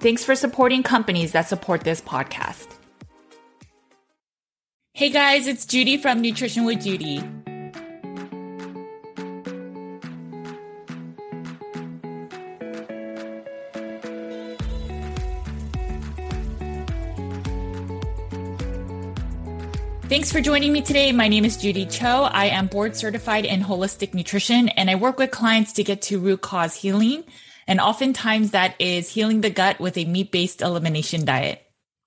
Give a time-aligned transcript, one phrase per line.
[0.00, 2.68] Thanks for supporting companies that support this podcast.
[4.92, 7.20] Hey guys, it's Judy from Nutrition with Judy.
[20.08, 21.12] Thanks for joining me today.
[21.12, 22.28] My name is Judy Cho.
[22.32, 26.18] I am board certified in holistic nutrition and I work with clients to get to
[26.18, 27.24] root cause healing.
[27.68, 31.62] And oftentimes that is healing the gut with a meat based elimination diet.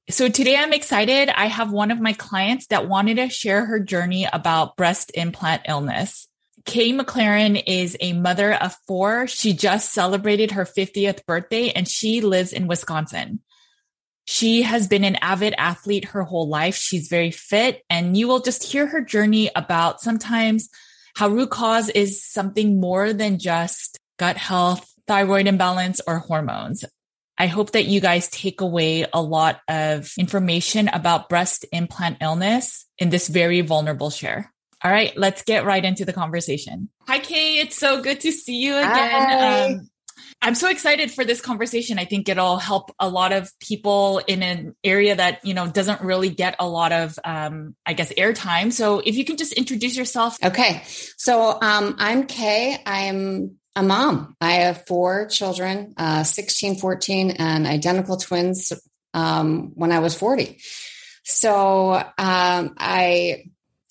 [0.10, 1.30] So today I'm excited.
[1.30, 5.62] I have one of my clients that wanted to share her journey about breast implant
[5.68, 6.28] illness.
[6.66, 9.28] Kay McLaren is a mother of four.
[9.28, 13.42] She just celebrated her 50th birthday and she lives in Wisconsin.
[14.26, 16.76] She has been an avid athlete her whole life.
[16.76, 20.70] She's very fit and you will just hear her journey about sometimes
[21.16, 26.86] how root cause is something more than just gut health thyroid imbalance or hormones.
[27.38, 32.86] I hope that you guys take away a lot of information about breast implant illness
[32.98, 34.54] in this very vulnerable share.
[34.82, 36.88] All right, let's get right into the conversation.
[37.08, 37.58] Hi, Kay.
[37.60, 39.80] It's so good to see you again.
[39.80, 39.90] Um,
[40.42, 42.00] I'm so excited for this conversation.
[42.00, 46.02] I think it'll help a lot of people in an area that, you know, doesn't
[46.02, 48.72] really get a lot of, um, I guess, airtime.
[48.72, 50.38] So if you can just introduce yourself.
[50.42, 50.82] Okay.
[51.18, 52.82] So um, I'm Kay.
[52.86, 54.36] I'm a mom.
[54.42, 58.74] I have four children, uh, 16, 14, and identical twins
[59.14, 60.60] um, when I was 40.
[61.24, 63.46] So um, I,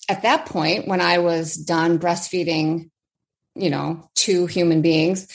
[0.09, 2.89] at that point, when I was done breastfeeding,
[3.55, 5.27] you know, two human beings,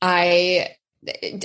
[0.00, 0.74] I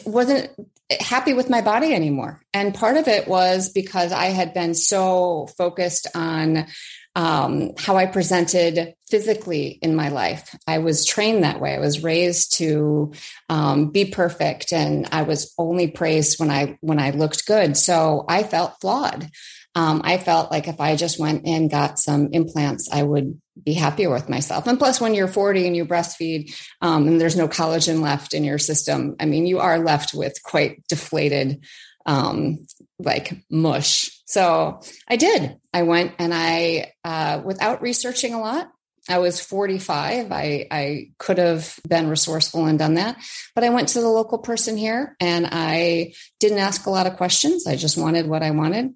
[0.06, 0.52] wasn't
[1.00, 2.42] happy with my body anymore.
[2.54, 6.68] And part of it was because I had been so focused on
[7.16, 10.56] um, how I presented physically in my life.
[10.66, 11.76] I was trained that way.
[11.76, 13.14] I was raised to
[13.50, 17.76] um, be perfect, and I was only praised when I when I looked good.
[17.76, 19.30] So I felt flawed.
[19.74, 23.74] Um, I felt like if I just went and got some implants, I would be
[23.74, 24.68] happier with myself.
[24.68, 28.44] And plus, when you're 40 and you breastfeed um, and there's no collagen left in
[28.44, 31.64] your system, I mean, you are left with quite deflated,
[32.06, 32.66] um,
[33.04, 34.12] like mush.
[34.26, 35.58] So I did.
[35.74, 38.72] I went and I, uh, without researching a lot,
[39.10, 40.32] I was 45.
[40.32, 43.18] I, I could have been resourceful and done that,
[43.56, 47.18] but I went to the local person here and I didn't ask a lot of
[47.18, 47.66] questions.
[47.66, 48.94] I just wanted what I wanted.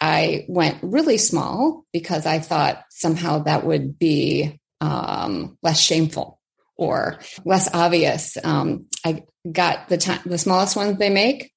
[0.00, 6.40] I went really small because I thought somehow that would be um, less shameful
[6.76, 8.38] or less obvious.
[8.42, 11.52] Um, I got the time, the smallest ones they make.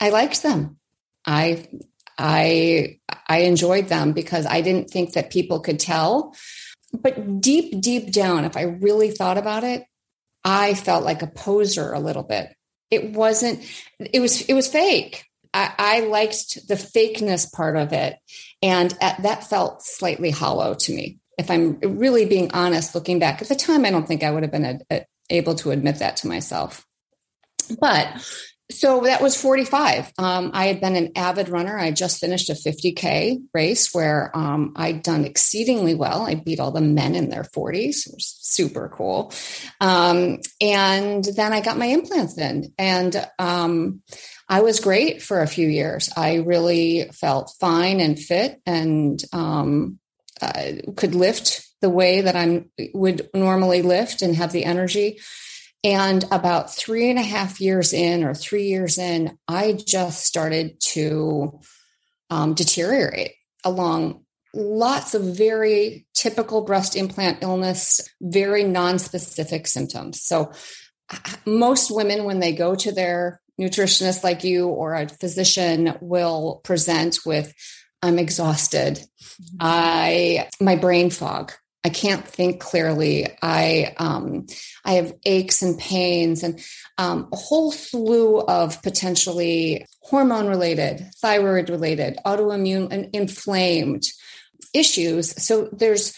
[0.00, 0.77] I liked them.
[1.28, 1.68] I
[2.16, 6.34] I I enjoyed them because I didn't think that people could tell.
[6.92, 9.84] But deep, deep down, if I really thought about it,
[10.42, 12.54] I felt like a poser a little bit.
[12.90, 13.62] It wasn't,
[14.00, 15.26] it was, it was fake.
[15.52, 18.16] I, I liked the fakeness part of it.
[18.62, 21.18] And at, that felt slightly hollow to me.
[21.36, 24.42] If I'm really being honest, looking back at the time, I don't think I would
[24.42, 26.86] have been a, a, able to admit that to myself.
[27.78, 28.08] But
[28.70, 30.12] so that was 45.
[30.18, 31.78] Um, I had been an avid runner.
[31.78, 36.22] I just finished a 50K race where um, I'd done exceedingly well.
[36.22, 38.06] I beat all the men in their 40s.
[38.06, 39.32] It was super cool.
[39.80, 44.02] Um, and then I got my implants in, and um,
[44.48, 46.10] I was great for a few years.
[46.16, 49.22] I really felt fine and fit and
[50.40, 55.20] uh, could lift the way that I would normally lift and have the energy.
[55.84, 60.80] And about three and a half years in, or three years in, I just started
[60.80, 61.60] to
[62.30, 63.32] um, deteriorate
[63.64, 70.22] along lots of very typical breast implant illness, very non-specific symptoms.
[70.22, 70.52] So
[71.46, 77.18] most women, when they go to their nutritionist like you or a physician, will present
[77.24, 77.54] with,
[78.02, 78.94] I'm exhausted.
[78.94, 79.56] Mm-hmm.
[79.60, 81.52] I, my brain fog.
[81.84, 83.26] I can't think clearly.
[83.40, 84.46] I um,
[84.84, 86.60] I have aches and pains and
[86.98, 94.04] um, a whole slew of potentially hormone related, thyroid related, autoimmune and inflamed
[94.74, 95.42] issues.
[95.42, 96.14] So there's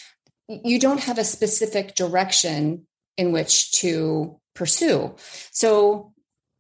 [0.49, 2.87] you don't have a specific direction
[3.17, 5.15] in which to pursue.
[5.53, 6.15] So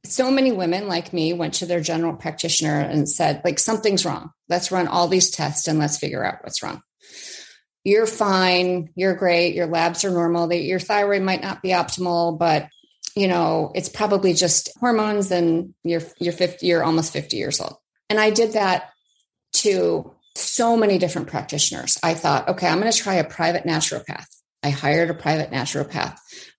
[0.04, 4.30] so many women like me went to their general practitioner and said like something's wrong.
[4.48, 6.82] Let's run all these tests and let's figure out what's wrong.
[7.84, 12.68] You're fine, you're great, your labs are normal, your thyroid might not be optimal, but
[13.16, 17.76] you know, it's probably just hormones and you're you're 50 you're almost 50 years old.
[18.08, 18.90] And I did that
[19.54, 21.98] to so many different practitioners.
[22.02, 24.26] I thought, okay, I'm going to try a private naturopath.
[24.62, 26.18] I hired a private naturopath,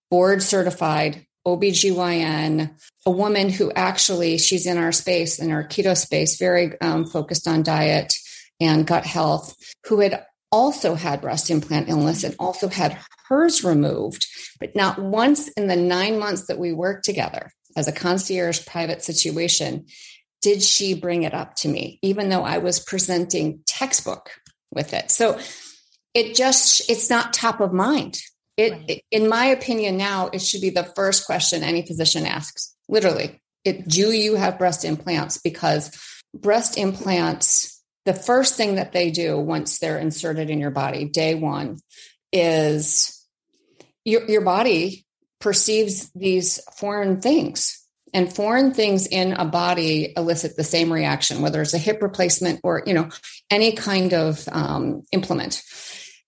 [0.10, 2.76] board certified, OBGYN,
[3.06, 7.48] a woman who actually, she's in our space, in our keto space, very um, focused
[7.48, 8.14] on diet
[8.60, 14.28] and gut health, who had also had breast implant illness and also had hers removed,
[14.60, 19.04] but not once in the nine months that we worked together as a concierge private
[19.04, 19.86] situation
[20.42, 24.32] did she bring it up to me, even though I was presenting textbook
[24.72, 25.12] with it.
[25.12, 25.40] So
[26.14, 28.20] it just, it's not top of mind.
[28.58, 29.04] It, right.
[29.12, 32.76] in my opinion, now it should be the first question any physician asks.
[32.90, 35.38] Literally, it, do you have breast implants?
[35.38, 35.96] Because
[36.34, 37.71] breast implants,
[38.06, 41.78] the first thing that they do once they're inserted in your body, day one,
[42.32, 43.26] is
[44.04, 45.06] your, your body
[45.40, 47.82] perceives these foreign things
[48.14, 52.60] and foreign things in a body elicit the same reaction whether it's a hip replacement
[52.64, 53.10] or you know
[53.50, 55.62] any kind of um, implement.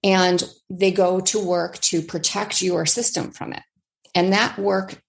[0.04, 3.64] And they go to work to protect your system from it.
[4.14, 5.02] And that work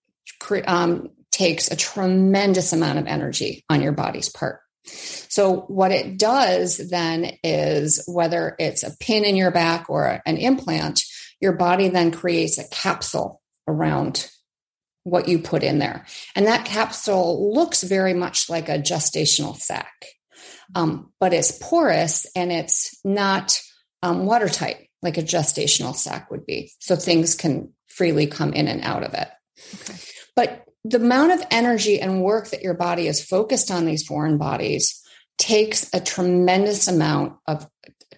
[0.67, 6.77] um, takes a tremendous amount of energy on your body's part so what it does
[6.91, 11.03] then is whether it's a pin in your back or an implant
[11.41, 14.31] your body then creates a capsule around
[15.05, 16.07] what you put in there.
[16.35, 19.93] And that capsule looks very much like a gestational sac,
[20.75, 23.61] um, but it's porous and it's not
[24.03, 26.73] um, watertight like a gestational sac would be.
[26.79, 29.29] So things can freely come in and out of it.
[29.75, 29.99] Okay.
[30.35, 34.37] But the amount of energy and work that your body is focused on these foreign
[34.37, 35.03] bodies
[35.39, 37.67] takes a tremendous amount of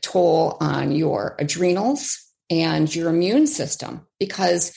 [0.03, 2.19] toll on your adrenals
[2.51, 4.73] and your immune system because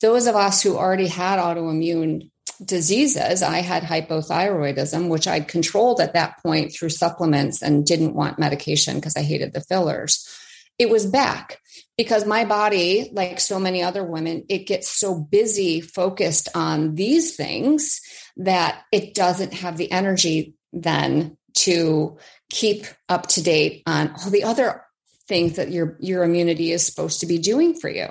[0.00, 2.30] those of us who already had autoimmune
[2.64, 8.38] diseases, I had hypothyroidism, which I'd controlled at that point through supplements and didn't want
[8.38, 10.28] medication because I hated the fillers.
[10.78, 11.58] It was back
[11.96, 17.36] because my body, like so many other women, it gets so busy focused on these
[17.36, 18.00] things
[18.36, 22.18] that it doesn't have the energy then to
[22.50, 24.84] keep up to date on all the other
[25.26, 28.08] things that your your immunity is supposed to be doing for you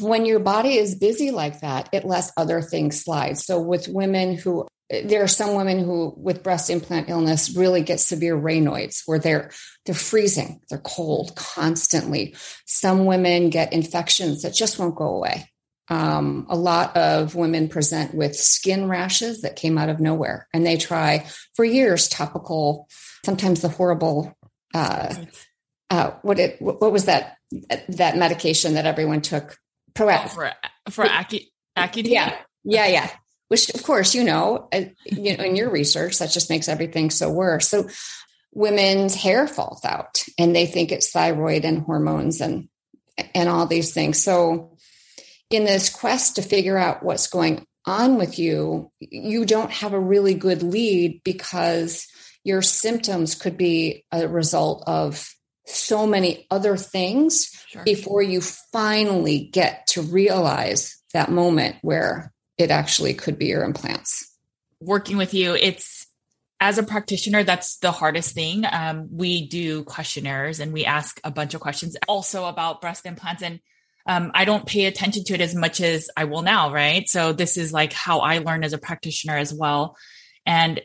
[0.00, 3.38] when your body is busy like that, it lets other things slide.
[3.38, 4.66] So with women who
[5.04, 9.50] there are some women who with breast implant illness really get severe Raynaud's where they're
[9.86, 12.36] they're freezing, they're cold constantly.
[12.66, 15.48] Some women get infections that just won't go away.
[15.88, 20.64] Um, a lot of women present with skin rashes that came out of nowhere, and
[20.64, 22.88] they try for years topical,
[23.24, 24.36] sometimes the horrible.
[24.74, 25.14] Uh,
[25.90, 27.36] uh, what it what was that
[27.88, 29.56] that medication that everyone took
[29.94, 30.52] Proactiv oh, for
[30.90, 31.04] for
[31.76, 32.08] Accutane.
[32.08, 33.10] Yeah, yeah, yeah.
[33.52, 37.10] Which, of course, you know, uh, you know, in your research, that just makes everything
[37.10, 37.68] so worse.
[37.68, 37.86] So,
[38.50, 42.70] women's hair falls out, and they think it's thyroid and hormones and
[43.34, 44.22] and all these things.
[44.22, 44.78] So,
[45.50, 50.00] in this quest to figure out what's going on with you, you don't have a
[50.00, 52.06] really good lead because
[52.44, 55.28] your symptoms could be a result of
[55.66, 57.84] so many other things sure.
[57.84, 64.30] before you finally get to realize that moment where it actually could be your implants.
[64.80, 66.06] Working with you, it's
[66.60, 68.64] as a practitioner, that's the hardest thing.
[68.70, 73.42] Um, we do questionnaires and we ask a bunch of questions also about breast implants.
[73.42, 73.58] And
[74.06, 77.08] um, I don't pay attention to it as much as I will now, right?
[77.08, 79.96] So this is like how I learn as a practitioner as well.
[80.46, 80.80] And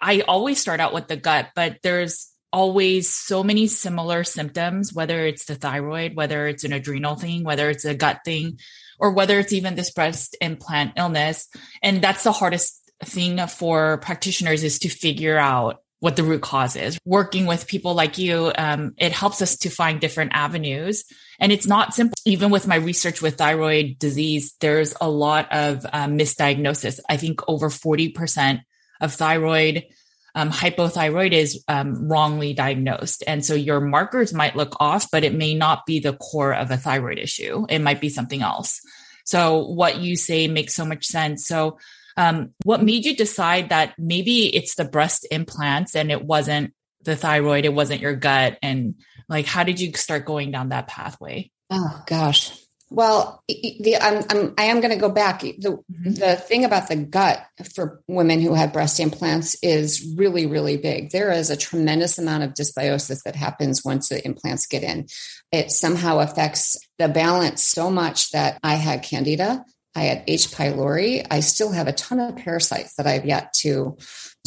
[0.00, 5.26] I always start out with the gut, but there's always so many similar symptoms, whether
[5.26, 8.58] it's the thyroid, whether it's an adrenal thing, whether it's a gut thing,
[9.00, 11.48] or whether it's even this breast implant illness.
[11.82, 16.76] And that's the hardest thing for practitioners is to figure out what the root cause
[16.76, 16.98] is.
[17.04, 21.04] Working with people like you, um, it helps us to find different avenues.
[21.38, 22.14] And it's not simple.
[22.24, 27.00] Even with my research with thyroid disease, there's a lot of um, misdiagnosis.
[27.08, 28.62] I think over 40%
[29.00, 29.84] of thyroid
[30.34, 33.24] um, hypothyroid is um, wrongly diagnosed.
[33.26, 36.70] And so your markers might look off, but it may not be the core of
[36.70, 37.66] a thyroid issue.
[37.68, 38.80] It might be something else.
[39.24, 41.46] So what you say makes so much sense.
[41.46, 41.78] So
[42.16, 47.16] um, what made you decide that maybe it's the breast implants and it wasn't the
[47.16, 48.58] thyroid, it wasn't your gut?
[48.62, 48.96] And
[49.28, 51.50] like, how did you start going down that pathway?
[51.70, 52.52] Oh gosh.
[52.92, 55.40] Well, the I'm, I'm I am going to go back.
[55.42, 56.14] The mm-hmm.
[56.14, 61.10] the thing about the gut for women who have breast implants is really really big.
[61.10, 65.06] There is a tremendous amount of dysbiosis that happens once the implants get in.
[65.52, 70.48] It somehow affects the balance so much that I had candida, I had H.
[70.48, 71.26] pylori.
[71.30, 73.98] I still have a ton of parasites that I've yet to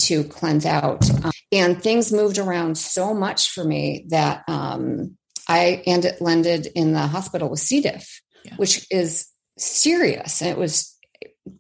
[0.02, 5.84] to cleanse out, um, and things moved around so much for me that um, I
[5.86, 7.82] ended landed in the hospital with C.
[7.82, 8.56] diff yeah.
[8.56, 10.42] which is serious.
[10.42, 10.98] And it was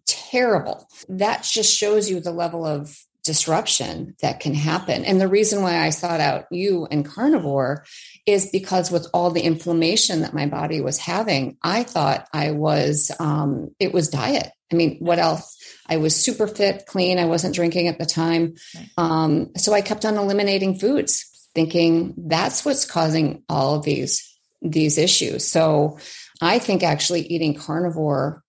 [0.05, 0.87] terrible.
[1.09, 5.05] That just shows you the level of disruption that can happen.
[5.05, 7.85] And the reason why I sought out you and carnivore
[8.25, 13.11] is because with all the inflammation that my body was having, I thought I was,
[13.19, 14.51] um, it was diet.
[14.71, 15.57] I mean, what else?
[15.87, 17.17] I was super fit, clean.
[17.17, 18.55] I wasn't drinking at the time.
[18.97, 24.29] Um, so I kept on eliminating foods, thinking that's what's causing all of these
[24.63, 25.45] these issues.
[25.45, 25.99] So
[26.41, 28.43] I think actually eating carnivore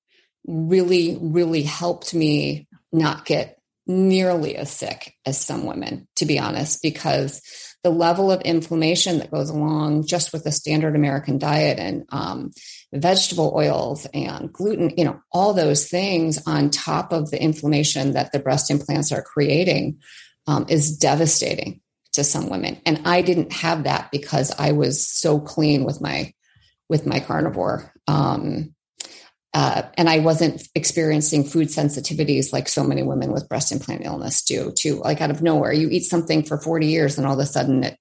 [0.47, 6.83] really, really helped me not get nearly as sick as some women, to be honest,
[6.83, 7.43] because
[7.83, 12.51] the level of inflammation that goes along just with the standard American diet and um,
[12.95, 18.33] vegetable oils and gluten, you know, all those things on top of the inflammation that
[18.33, 19.99] the breast implants are creating
[20.47, 21.83] um, is devastating
[22.15, 22.81] to some women.
[22.87, 26.33] And I didn't have that because I was so clean with my
[26.89, 27.93] with my carnivore.
[28.07, 28.75] Um,
[29.55, 34.43] uh, and I wasn't experiencing food sensitivities like so many women with breast implant illness
[34.43, 34.97] do, too.
[34.97, 37.85] Like out of nowhere, you eat something for 40 years and all of a sudden
[37.85, 37.97] it,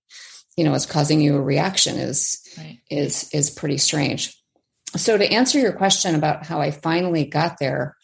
[0.57, 2.79] you know, is causing you a reaction is, right.
[2.89, 4.35] is, is pretty strange.
[4.95, 7.97] So to answer your question about how I finally got there,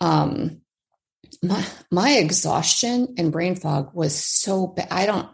[0.00, 0.60] um,
[1.42, 4.88] my, my exhaustion and brain fog was so bad.
[4.90, 5.28] I don't,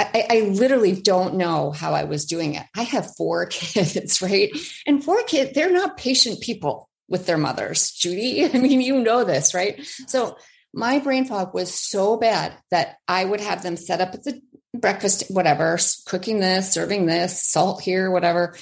[0.00, 2.64] I, I, literally don't know how I was doing it.
[2.76, 4.50] I have four kids, right?
[4.86, 8.44] And four kids, they're not patient people with their mothers, Judy.
[8.54, 9.84] I mean, you know this, right?
[10.06, 10.36] So
[10.72, 14.40] my brain fog was so bad that I would have them set up at the
[14.74, 18.56] breakfast, whatever, cooking this, serving this, salt here, whatever.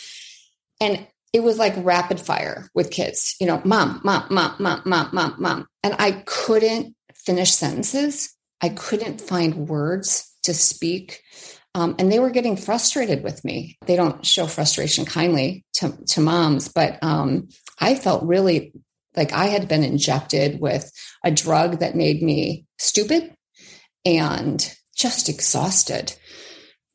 [0.80, 5.10] And it was like rapid fire with kids, you know, mom, mom, mom, mom, mom,
[5.12, 5.66] mom, mom.
[5.82, 8.34] And I couldn't finish sentences.
[8.62, 11.22] I couldn't find words to speak.
[11.74, 13.76] Um, and they were getting frustrated with me.
[13.86, 17.48] They don't show frustration kindly to, to moms, but um,
[17.78, 18.72] I felt really
[19.14, 20.90] like I had been injected with
[21.24, 23.34] a drug that made me stupid
[24.04, 26.14] and just exhausted.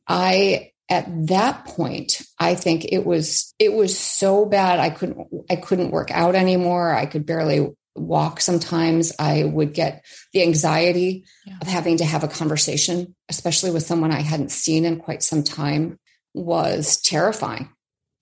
[0.08, 5.56] I at that point i think it was it was so bad i couldn't i
[5.56, 11.58] couldn't work out anymore i could barely walk sometimes i would get the anxiety yeah.
[11.62, 15.44] of having to have a conversation especially with someone i hadn't seen in quite some
[15.44, 16.00] time
[16.34, 17.70] was terrifying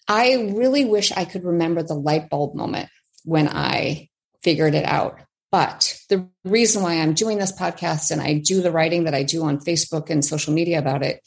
[0.08, 2.90] i really wish i could remember the light bulb moment
[3.26, 4.08] when i
[4.42, 5.20] figured it out
[5.52, 9.22] but the reason why i'm doing this podcast and i do the writing that i
[9.22, 11.22] do on facebook and social media about it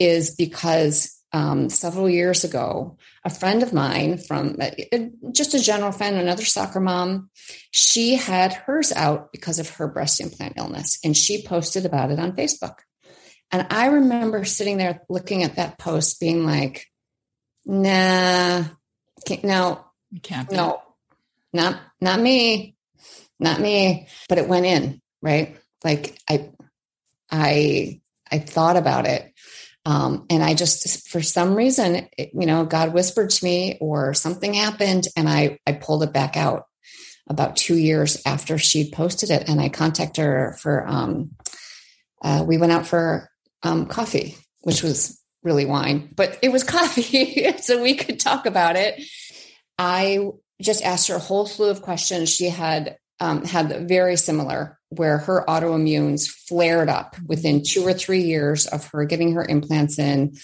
[0.00, 4.70] is because um, several years ago, a friend of mine from uh,
[5.32, 7.28] just a general friend, another soccer mom,
[7.72, 12.20] she had hers out because of her breast implant illness, and she posted about it
[12.20, 12.76] on Facebook.
[13.50, 16.86] And I remember sitting there looking at that post, being like,
[17.66, 18.64] "Nah,
[19.26, 20.82] can't, no, you can't, no,
[21.52, 22.76] not not me,
[23.40, 25.56] not me." But it went in, right?
[25.82, 26.50] Like I,
[27.28, 28.00] I,
[28.30, 29.33] I thought about it
[29.86, 34.14] um, and I just, for some reason, it, you know, God whispered to me or
[34.14, 36.64] something happened and I, I pulled it back out
[37.28, 39.48] about two years after she'd posted it.
[39.48, 41.32] And I contacted her for, um,
[42.22, 43.28] uh, we went out for
[43.62, 47.52] um, coffee, which was really wine, but it was coffee.
[47.58, 49.02] so we could talk about it.
[49.78, 50.30] I
[50.62, 52.30] just asked her a whole slew of questions.
[52.30, 58.22] She had um, had very similar where her autoimmunes flared up within two or three
[58.22, 60.36] years of her getting her implants in.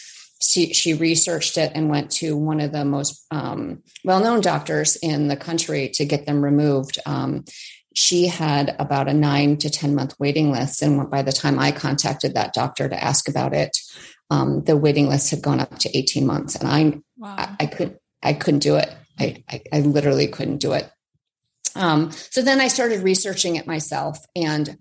[0.42, 4.96] She, she researched it and went to one of the most um, well known doctors
[4.96, 6.98] in the country to get them removed.
[7.04, 7.44] Um,
[7.94, 10.80] she had about a nine to 10 month waiting list.
[10.82, 13.76] And by the time I contacted that doctor to ask about it,
[14.30, 16.54] um, the waiting list had gone up to 18 months.
[16.54, 17.34] And I, wow.
[17.36, 18.94] I, I, could, I couldn't do it.
[19.18, 20.90] I, I, I literally couldn't do it.
[21.76, 24.76] Um, so then I started researching it myself and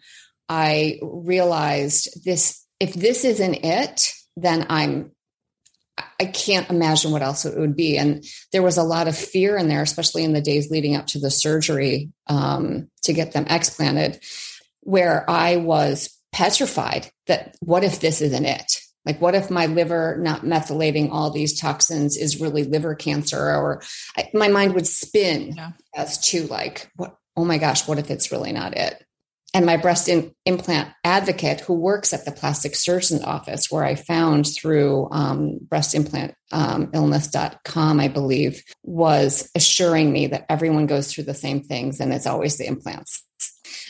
[0.47, 5.11] I realized this, if this isn't it, then I'm
[6.19, 7.97] I can't imagine what else it would be.
[7.97, 11.07] And there was a lot of fear in there, especially in the days leading up
[11.07, 14.23] to the surgery um, to get them explanted,
[14.81, 18.79] where I was petrified that what if this isn't it?
[19.05, 23.39] Like, what if my liver not methylating all these toxins is really liver cancer?
[23.39, 23.81] Or
[24.17, 25.71] I, my mind would spin yeah.
[25.95, 27.15] as to like, what?
[27.37, 29.05] Oh my gosh, what if it's really not it?
[29.53, 33.95] and my breast in, implant advocate who works at the plastic surgeon's office where i
[33.95, 36.89] found through um, breast implant um,
[37.99, 42.57] i believe was assuring me that everyone goes through the same things and it's always
[42.57, 43.23] the implants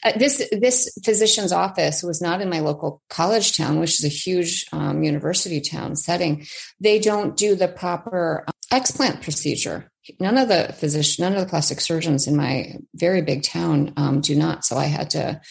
[0.03, 4.09] uh, this this physician's office was not in my local college town which is a
[4.09, 6.45] huge um, university town setting
[6.79, 9.89] they don't do the proper um, explant procedure
[10.19, 14.21] none of the physicians, none of the plastic surgeons in my very big town um,
[14.21, 14.65] do not.
[14.65, 15.41] So I had to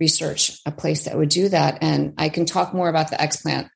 [0.00, 1.78] research a place that would do that.
[1.82, 3.68] And I can talk more about the explant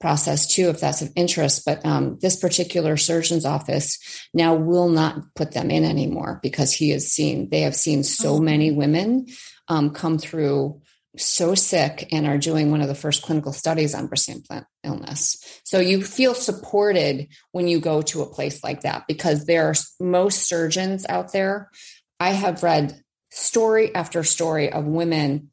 [0.00, 1.62] process too, if that's of interest.
[1.64, 3.98] But um, this particular surgeon's office
[4.34, 8.34] now will not put them in anymore because he has seen, they have seen so
[8.34, 8.40] oh.
[8.40, 9.26] many women
[9.68, 10.80] um, come through
[11.16, 15.60] so sick and are doing one of the first clinical studies on breast implant illness.
[15.64, 19.74] So you feel supported when you go to a place like that because there are
[20.00, 21.70] most surgeons out there.
[22.18, 22.98] I have read
[23.30, 25.50] story after story of women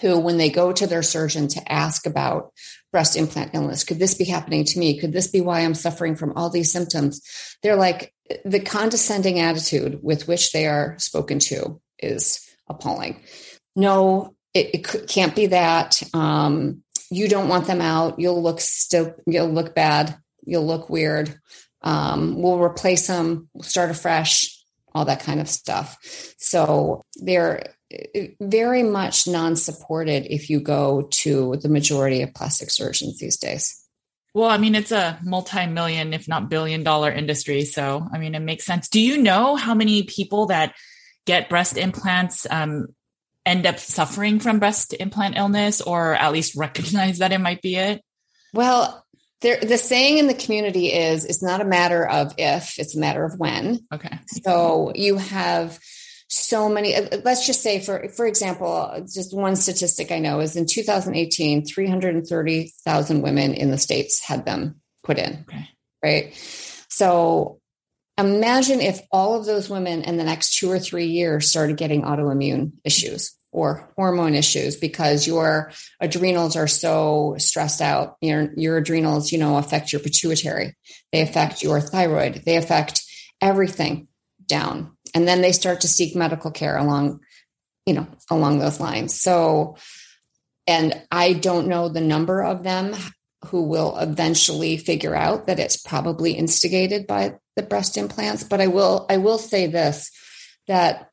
[0.00, 2.52] who, when they go to their surgeon to ask about
[2.90, 4.98] breast implant illness, could this be happening to me?
[4.98, 7.20] Could this be why I'm suffering from all these symptoms?
[7.62, 12.40] They're like, the condescending attitude with which they are spoken to is
[12.72, 13.20] appalling
[13.74, 16.02] no, it, it can't be that.
[16.14, 18.18] Um, you don't want them out.
[18.18, 20.16] You'll look still, you'll look bad.
[20.44, 21.38] You'll look weird.
[21.82, 23.48] Um, we'll replace them.
[23.52, 24.58] We'll start afresh.
[24.94, 25.96] All that kind of stuff.
[26.38, 33.18] So they're uh, very much non-supported if you go to the majority of plastic surgeons
[33.18, 33.78] these days.
[34.34, 37.64] Well, I mean, it's a multi-million, if not billion dollar industry.
[37.64, 38.88] So, I mean, it makes sense.
[38.88, 40.74] Do you know how many people that
[41.26, 42.88] get breast implants um,
[43.44, 47.76] end up suffering from breast implant illness or at least recognize that it might be
[47.76, 48.02] it?
[48.54, 49.04] Well,
[49.40, 53.00] there, the saying in the community is it's not a matter of if, it's a
[53.00, 53.80] matter of when.
[53.92, 54.18] Okay.
[54.44, 55.78] So you have
[56.34, 60.56] so many uh, let's just say for for example just one statistic i know is
[60.56, 65.68] in 2018 330,000 women in the states had them put in okay.
[66.02, 66.32] right
[66.88, 67.60] so
[68.18, 72.02] Imagine if all of those women in the next two or three years started getting
[72.02, 78.16] autoimmune issues or hormone issues because your adrenals are so stressed out.
[78.20, 80.74] Your, your adrenals, you know, affect your pituitary.
[81.12, 82.42] They affect your thyroid.
[82.44, 83.02] They affect
[83.40, 84.08] everything
[84.46, 84.96] down.
[85.14, 87.20] And then they start to seek medical care along,
[87.86, 89.18] you know, along those lines.
[89.20, 89.76] So,
[90.66, 92.94] and I don't know the number of them
[93.46, 98.66] who will eventually figure out that it's probably instigated by the breast implants but i
[98.66, 100.10] will i will say this
[100.68, 101.10] that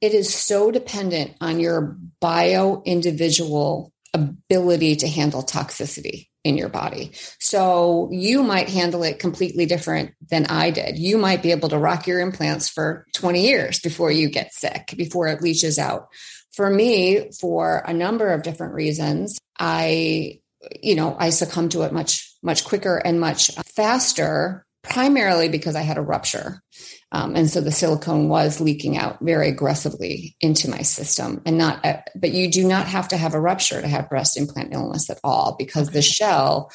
[0.00, 7.12] it is so dependent on your bio individual ability to handle toxicity in your body.
[7.40, 10.98] So you might handle it completely different than I did.
[10.98, 14.94] You might be able to rock your implants for 20 years before you get sick,
[14.96, 16.08] before it leaches out.
[16.52, 20.40] For me, for a number of different reasons, I,
[20.82, 25.82] you know, I succumbed to it much, much quicker and much faster primarily because I
[25.82, 26.62] had a rupture.
[27.10, 31.84] Um, and so the silicone was leaking out very aggressively into my system and not,
[31.84, 35.08] uh, but you do not have to have a rupture to have breast implant illness
[35.10, 36.70] at all because the shell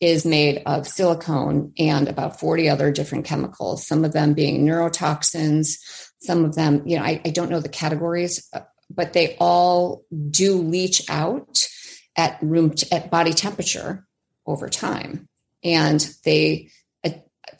[0.00, 5.78] is made of silicone and about 40 other different chemicals, some of them being neurotoxins,
[6.20, 10.04] some of them, you know, I, I don't know the categories, uh, but they all
[10.30, 11.68] do leach out
[12.16, 14.06] at room, t- at body temperature
[14.44, 15.28] over time.
[15.62, 16.70] And they,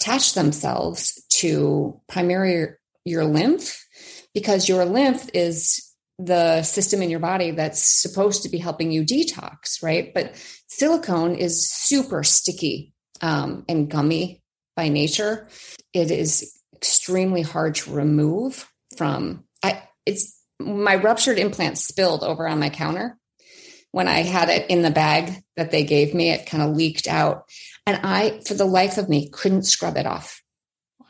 [0.02, 3.86] attach themselves to primarily your lymph
[4.34, 9.04] because your lymph is the system in your body that's supposed to be helping you
[9.04, 10.12] detox, right?
[10.12, 10.34] But
[10.66, 14.42] silicone is super sticky um, and gummy
[14.76, 15.48] by nature.
[15.92, 19.44] It is extremely hard to remove from.
[19.62, 23.18] I, it's my ruptured implant spilled over on my counter
[23.92, 26.30] when I had it in the bag that they gave me.
[26.30, 27.44] It kind of leaked out.
[27.86, 30.42] And I, for the life of me, couldn't scrub it off.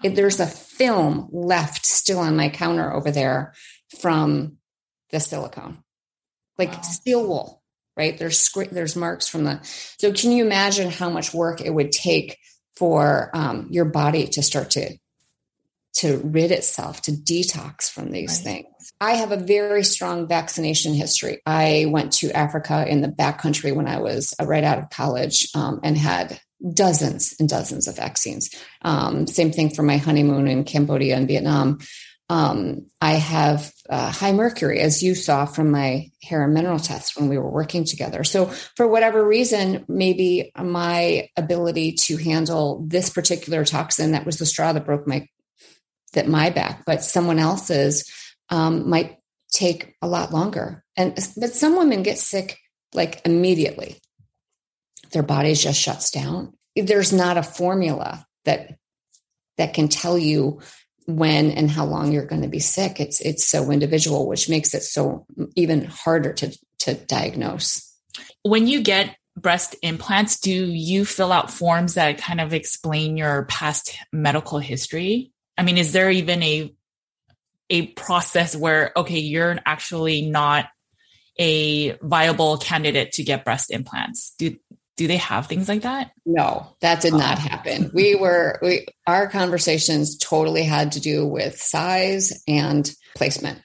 [0.02, 3.54] It, there's a film left still on my counter over there
[4.00, 4.56] from
[5.10, 5.82] the silicone,
[6.58, 6.80] like wow.
[6.80, 7.62] steel wool,
[7.96, 8.18] right?
[8.18, 9.60] There's there's marks from the.
[9.98, 12.38] So can you imagine how much work it would take
[12.74, 14.96] for um, your body to start to
[15.94, 18.64] to rid itself, to detox from these right.
[18.64, 18.92] things?
[19.00, 21.42] I have a very strong vaccination history.
[21.44, 25.48] I went to Africa in the backcountry when I was uh, right out of college
[25.54, 26.40] um, and had
[26.74, 28.50] dozens and dozens of vaccines.
[28.82, 31.78] Um, same thing for my honeymoon in Cambodia and Vietnam.
[32.28, 37.14] Um, I have uh, high mercury, as you saw from my hair and mineral tests
[37.16, 38.24] when we were working together.
[38.24, 38.46] So,
[38.76, 44.72] for whatever reason, maybe my ability to handle this particular toxin that was the straw
[44.72, 45.28] that broke my
[46.14, 48.10] that my back, but someone else's
[48.48, 49.18] um, might
[49.50, 50.82] take a lot longer.
[50.96, 52.58] And but some women get sick
[52.94, 53.98] like immediately.
[55.12, 56.52] Their body just shuts down.
[56.74, 58.78] There's not a formula that
[59.58, 60.60] that can tell you
[61.06, 63.00] when and how long you're going to be sick.
[63.00, 67.88] It's it's so individual, which makes it so even harder to to diagnose.
[68.42, 73.44] When you get breast implants, do you fill out forms that kind of explain your
[73.46, 75.32] past medical history?
[75.56, 76.74] I mean, is there even a
[77.70, 80.66] a process where okay you're actually not
[81.38, 84.54] a viable candidate to get breast implants do
[84.96, 86.12] do they have things like that?
[86.26, 87.40] No that did not oh.
[87.40, 87.90] happen.
[87.94, 93.60] We were we our conversations totally had to do with size and placement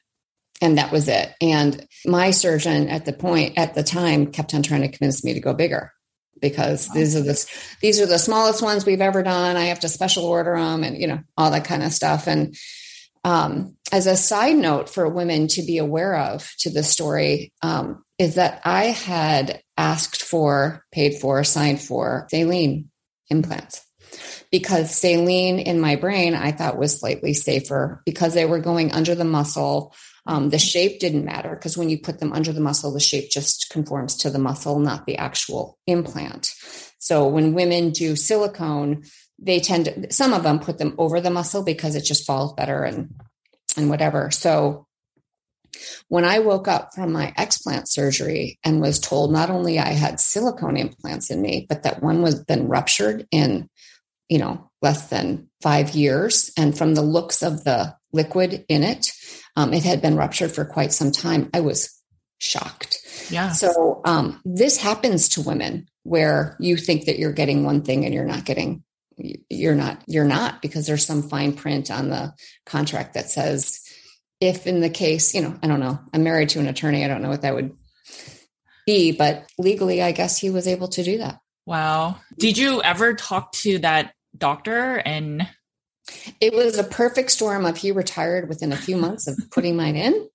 [0.61, 1.33] and that was it.
[1.41, 5.33] And my surgeon at the point at the time kept on trying to convince me
[5.33, 5.91] to go bigger
[6.41, 7.45] because these are the
[7.81, 9.57] these are the smallest ones we've ever done.
[9.57, 12.27] I have to special order them and you know all that kind of stuff.
[12.27, 12.55] And
[13.23, 18.03] um, as a side note for women to be aware of to this story um,
[18.19, 22.89] is that I had asked for, paid for, signed for saline
[23.29, 23.85] implants
[24.51, 29.15] because saline in my brain I thought was slightly safer because they were going under
[29.15, 29.93] the muscle.
[30.25, 33.29] Um, the shape didn't matter because when you put them under the muscle, the shape
[33.29, 36.53] just conforms to the muscle, not the actual implant.
[36.99, 39.03] So when women do silicone,
[39.39, 42.53] they tend to some of them put them over the muscle because it just falls
[42.53, 43.13] better and
[43.75, 44.86] and whatever so
[46.07, 50.19] when i woke up from my explant surgery and was told not only i had
[50.19, 53.69] silicone implants in me but that one was been ruptured in
[54.29, 59.11] you know less than five years and from the looks of the liquid in it
[59.55, 61.97] um, it had been ruptured for quite some time i was
[62.39, 62.99] shocked.
[63.29, 63.51] Yeah.
[63.51, 68.13] So um, this happens to women where you think that you're getting one thing and
[68.13, 68.83] you're not getting
[69.49, 72.33] you're not you're not because there's some fine print on the
[72.67, 73.81] contract that says
[74.39, 77.07] if in the case you know i don't know i'm married to an attorney i
[77.07, 77.75] don't know what that would
[78.85, 81.39] be but legally i guess he was able to do that.
[81.67, 82.15] Wow.
[82.37, 85.45] Did you ever talk to that doctor and
[86.39, 89.97] it was a perfect storm of he retired within a few months of putting mine
[89.97, 90.29] in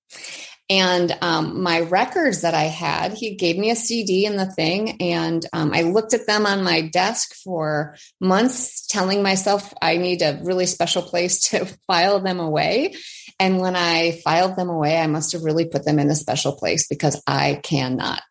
[0.73, 5.03] and um, my records that I had, he gave me a CD and the thing.
[5.03, 10.23] And um, I looked at them on my desk for months, telling myself I need
[10.23, 12.95] a really special place to file them away.
[13.39, 16.53] And when I filed them away, I must have really put them in a special
[16.53, 18.23] place because I cannot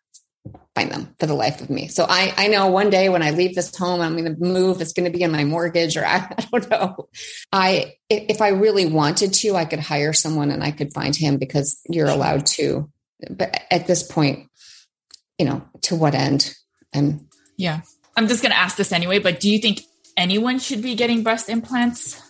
[0.74, 1.88] find them for the life of me.
[1.88, 4.80] So I, I know one day when I leave this home, I'm going to move.
[4.80, 7.08] It's going to be in my mortgage, or I, I don't know.
[7.52, 11.38] I if I really wanted to, I could hire someone and I could find him
[11.38, 12.90] because you're allowed to.
[13.30, 14.48] But at this point,
[15.38, 16.54] you know, to what end?
[16.94, 17.80] I'm yeah.
[18.16, 19.18] I'm just going to ask this anyway.
[19.18, 19.80] But do you think
[20.16, 22.21] anyone should be getting breast implants?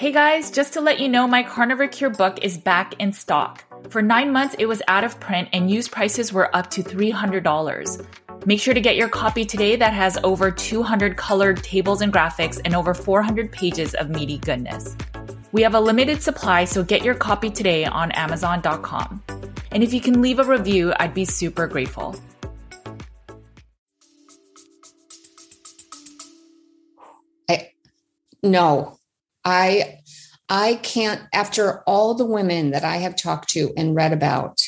[0.00, 3.62] Hey guys, just to let you know, my Carnivore Cure book is back in stock.
[3.90, 8.06] For nine months, it was out of print and used prices were up to $300.
[8.46, 12.58] Make sure to get your copy today that has over 200 colored tables and graphics
[12.64, 14.96] and over 400 pages of meaty goodness.
[15.52, 19.22] We have a limited supply, so get your copy today on Amazon.com.
[19.70, 22.16] And if you can leave a review, I'd be super grateful.
[27.50, 27.72] I,
[28.42, 28.96] no,
[29.44, 30.00] I
[30.48, 34.60] I can't after all the women that I have talked to and read about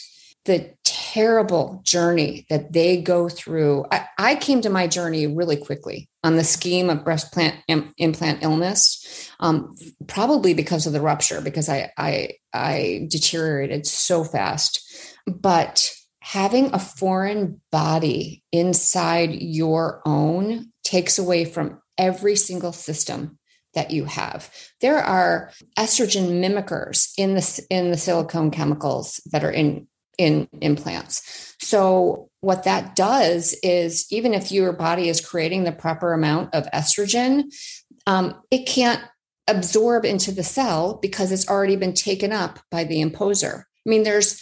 [0.45, 3.85] the terrible journey that they go through.
[3.93, 7.93] I, I came to my journey really quickly on the scheme of breast plant Im,
[7.99, 9.75] implant illness, um,
[10.07, 14.81] probably because of the rupture, because I, I I deteriorated so fast.
[15.27, 23.39] But having a foreign body inside your own takes away from every single system
[23.75, 24.51] that you have.
[24.81, 29.87] There are estrogen mimickers in the in the silicone chemicals that are in
[30.19, 31.57] in implants.
[31.61, 36.71] So what that does is even if your body is creating the proper amount of
[36.73, 37.45] estrogen,
[38.07, 39.03] um, it can't
[39.49, 43.67] absorb into the cell because it's already been taken up by the imposer.
[43.87, 44.41] I mean, there's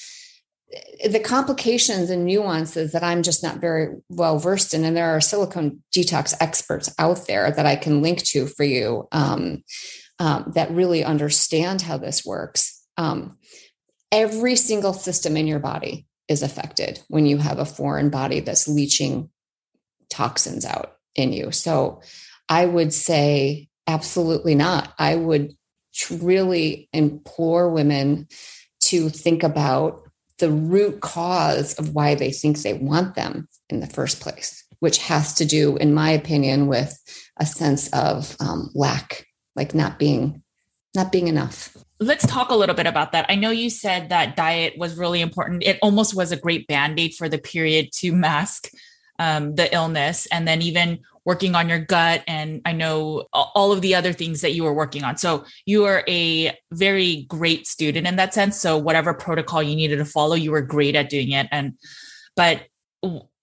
[1.08, 4.84] the complications and nuances that I'm just not very well versed in.
[4.84, 9.08] And there are silicone detox experts out there that I can link to for you
[9.10, 9.64] um,
[10.18, 12.84] um, that really understand how this works.
[12.96, 13.38] Um,
[14.12, 18.68] every single system in your body is affected when you have a foreign body that's
[18.68, 19.30] leaching
[20.08, 21.50] toxins out in you.
[21.50, 22.02] So
[22.48, 24.92] I would say absolutely not.
[24.98, 25.54] I would
[26.10, 28.28] really implore women
[28.82, 30.02] to think about
[30.40, 34.98] the root cause of why they think they want them in the first place, which
[34.98, 36.98] has to do, in my opinion, with
[37.38, 40.42] a sense of um, lack, like not being
[40.94, 41.76] not being enough.
[42.00, 43.26] Let's talk a little bit about that.
[43.28, 45.62] I know you said that diet was really important.
[45.62, 48.70] It almost was a great band aid for the period to mask
[49.20, 50.26] um, the illness.
[50.32, 54.40] And then even working on your gut and I know all of the other things
[54.40, 55.18] that you were working on.
[55.18, 58.58] So you are a very great student in that sense.
[58.58, 61.46] So whatever protocol you needed to follow, you were great at doing it.
[61.52, 61.74] And
[62.34, 62.62] but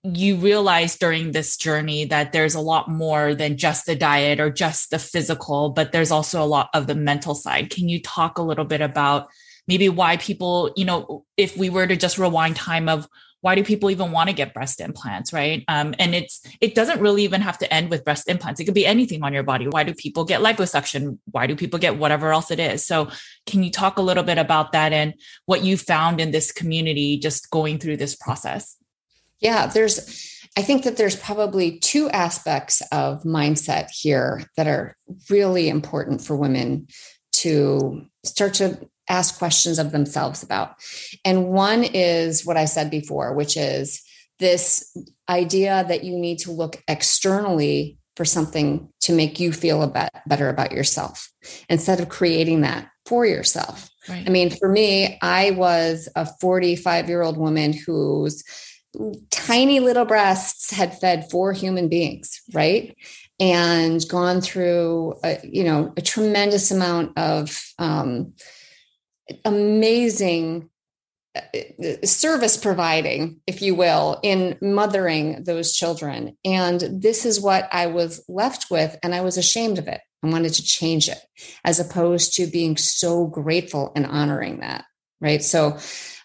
[0.04, 4.50] you realize during this journey that there's a lot more than just the diet or
[4.50, 7.70] just the physical, but there's also a lot of the mental side.
[7.70, 9.28] Can you talk a little bit about
[9.68, 13.08] maybe why people, you know, if we were to just rewind time of
[13.47, 15.63] why do people even want to get breast implants right?
[15.69, 18.60] Um, and it's it doesn't really even have to end with breast implants.
[18.60, 19.69] It could be anything on your body.
[19.69, 21.17] Why do people get liposuction?
[21.31, 22.86] Why do people get whatever else it is?
[22.86, 23.10] So
[23.45, 25.13] can you talk a little bit about that and
[25.45, 28.75] what you found in this community just going through this process?
[29.39, 29.97] Yeah there's
[30.57, 34.97] I think that there's probably two aspects of mindset here that are
[35.29, 36.88] really important for women
[37.43, 38.77] to start to
[39.10, 40.76] ask questions of themselves about.
[41.24, 44.04] And one is what I said before, which is
[44.39, 44.96] this
[45.30, 50.10] idea that you need to look externally for something to make you feel a bit
[50.26, 51.30] better about yourself
[51.70, 53.89] instead of creating that for yourself.
[54.10, 54.24] Right.
[54.26, 58.43] I mean, for me, I was a 45 year old woman whose
[59.30, 62.96] tiny little breasts had fed four human beings, right?
[63.39, 68.34] And gone through, a, you know, a tremendous amount of um,
[69.46, 70.70] amazing
[71.36, 76.38] uh, service providing, if you will, in mothering those children.
[76.44, 78.98] And this is what I was left with.
[79.04, 80.02] And I was ashamed of it.
[80.24, 81.20] I wanted to change it
[81.63, 84.86] as opposed to being so grateful and honoring that.
[85.20, 85.44] Right.
[85.44, 85.78] So,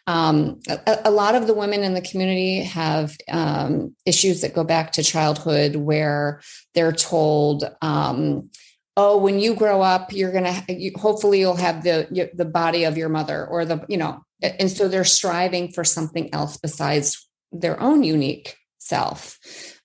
[0.07, 4.65] um, a, a, lot of the women in the community have um, issues that go
[4.65, 6.43] back to childhood where
[6.75, 8.51] they're told, um,
[8.97, 12.85] oh when you grow up you're going to you, hopefully you'll have the the body
[12.85, 17.29] of your mother or the you know and so they're striving for something else besides
[17.53, 19.39] their own unique self.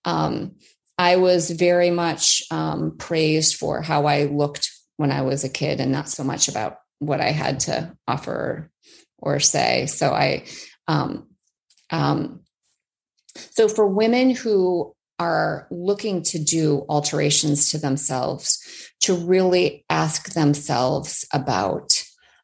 [0.05, 0.55] Um,
[0.97, 5.79] i was very much um, praised for how i looked when i was a kid
[5.79, 8.71] and not so much about what i had to offer
[9.19, 9.85] or say.
[9.87, 10.45] So i
[10.87, 11.27] um,
[11.89, 12.41] um
[13.35, 18.59] so for women who are looking to do alterations to themselves
[19.01, 22.03] to really ask themselves about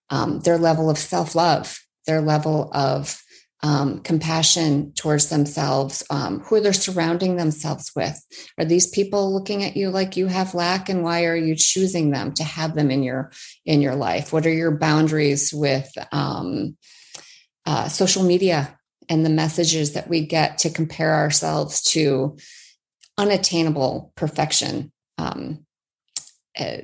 [0.10, 3.22] um, their level of self love, their level of
[3.64, 8.22] um, compassion towards themselves, um, who they're surrounding themselves with.
[8.58, 12.12] Are these people looking at you like you have lack, and why are you choosing
[12.12, 13.32] them to have them in your
[13.66, 14.34] in your life?
[14.34, 16.76] What are your boundaries with um,
[17.66, 18.78] uh, social media
[19.10, 22.38] and the messages that we get to compare ourselves to
[23.18, 25.66] unattainable perfection, um,
[26.58, 26.78] uh,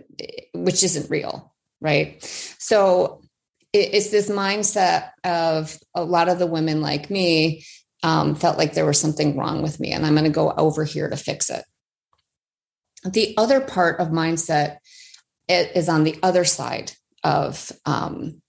[0.53, 2.21] which isn't real, right?
[2.59, 3.21] So
[3.73, 7.65] it, it's this mindset of a lot of the women like me
[8.03, 10.83] um, felt like there was something wrong with me, and I'm going to go over
[10.83, 11.65] here to fix it.
[13.03, 14.77] The other part of mindset
[15.47, 16.91] is on the other side
[17.23, 18.41] of um,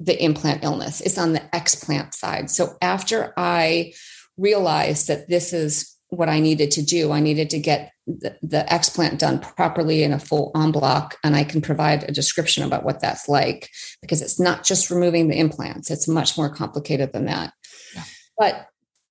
[0.00, 1.00] the implant illness.
[1.00, 2.50] It's on the explant side.
[2.50, 3.92] So after I
[4.36, 7.10] realized that this is what I needed to do.
[7.10, 11.34] I needed to get the, the explant done properly in a full en bloc, and
[11.34, 13.70] I can provide a description about what that's like
[14.02, 17.54] because it's not just removing the implants, it's much more complicated than that.
[17.94, 18.04] Yeah.
[18.36, 18.66] But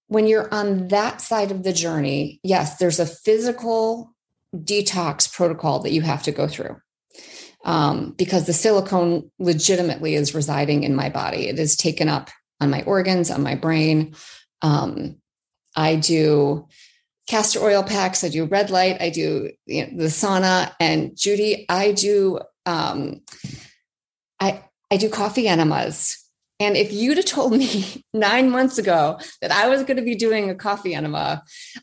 [0.10, 4.14] when you're on that side of the journey, yes, there's a physical
[4.56, 6.78] detox protocol that you have to go through.
[7.66, 11.48] Um, because the silicone legitimately is residing in my body.
[11.48, 14.16] It is taken up on my organs, on my brain.
[14.62, 15.18] Um,
[15.76, 16.68] I do
[17.32, 18.26] castor oil packs.
[18.26, 19.02] I do red light.
[19.02, 20.74] I do you know, the sauna.
[20.82, 23.22] And Judy, I do um,
[24.40, 26.18] I I do coffee enemas.
[26.60, 30.14] And if you'd have told me nine months ago that I was going to be
[30.14, 31.42] doing a coffee enema,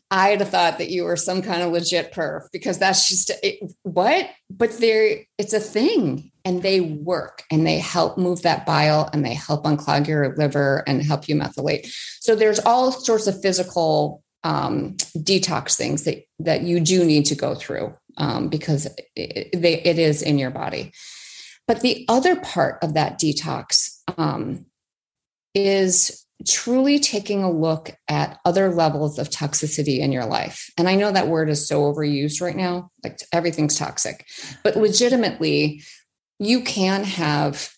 [0.09, 3.59] I'd have thought that you were some kind of legit perf because that's just it,
[3.83, 4.29] what.
[4.49, 9.25] But there, it's a thing, and they work, and they help move that bile, and
[9.25, 11.91] they help unclog your liver and help you methylate.
[12.21, 17.35] So there's all sorts of physical um, detox things that that you do need to
[17.35, 20.91] go through um, because it, they, it is in your body.
[21.67, 24.65] But the other part of that detox um,
[25.53, 30.71] is truly taking a look at other levels of toxicity in your life.
[30.77, 34.25] And I know that word is so overused right now, like everything's toxic,
[34.63, 35.83] but legitimately,
[36.39, 37.69] you can have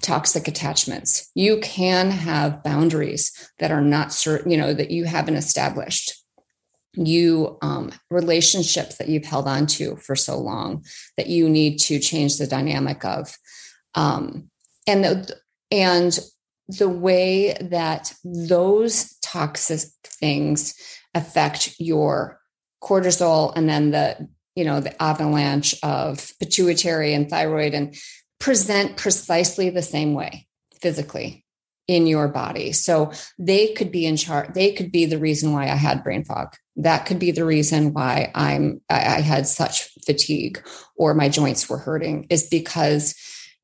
[0.00, 1.30] toxic attachments.
[1.34, 6.14] You can have boundaries that are not certain, you know, that you haven't established
[6.94, 10.84] you um, relationships that you've held on to for so long
[11.16, 13.36] that you need to change the dynamic of
[13.94, 14.50] um,
[14.86, 15.36] and the,
[15.70, 16.18] and
[16.68, 20.74] the way that those toxic things
[21.14, 22.40] affect your
[22.82, 27.94] cortisol and then the you know the avalanche of pituitary and thyroid and
[28.38, 30.46] present precisely the same way
[30.80, 31.44] physically
[31.88, 32.72] in your body.
[32.72, 34.52] So they could be in charge.
[34.52, 36.54] They could be the reason why I had brain fog.
[36.76, 40.62] That could be the reason why I'm I had such fatigue
[40.96, 43.14] or my joints were hurting is because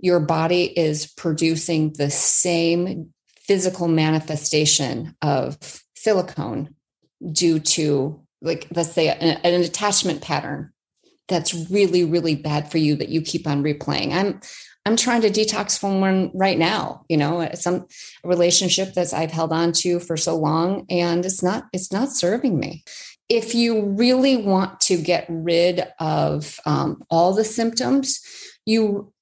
[0.00, 5.58] your body is producing the same physical manifestation of
[5.94, 6.74] silicone
[7.30, 10.72] due to like let's say an, an attachment pattern
[11.28, 14.40] that's really really bad for you that you keep on replaying i'm
[14.86, 17.86] I'm trying to detox from one right now, you know, some
[18.22, 22.58] relationship that I've held on to for so long and it's not it's not serving
[22.58, 22.84] me.
[23.30, 28.20] If you really want to get rid of um, all the symptoms,
[28.66, 29.13] you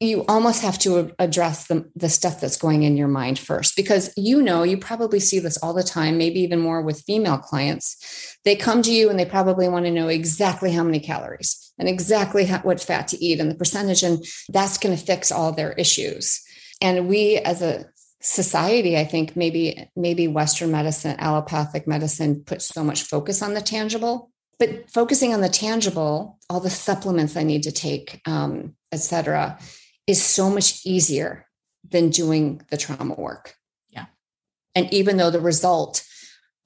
[0.00, 4.12] you almost have to address the, the stuff that's going in your mind first because
[4.16, 8.36] you know you probably see this all the time maybe even more with female clients.
[8.44, 11.88] They come to you and they probably want to know exactly how many calories and
[11.88, 15.52] exactly how, what fat to eat and the percentage and that's going to fix all
[15.52, 16.42] their issues.
[16.80, 17.86] And we as a
[18.20, 23.60] society i think maybe maybe western medicine allopathic medicine puts so much focus on the
[23.60, 28.96] tangible but focusing on the tangible all the supplements i need to take um, et
[28.96, 29.56] cetera
[30.08, 31.46] is so much easier
[31.88, 33.54] than doing the trauma work.
[33.90, 34.06] Yeah.
[34.74, 36.04] And even though the result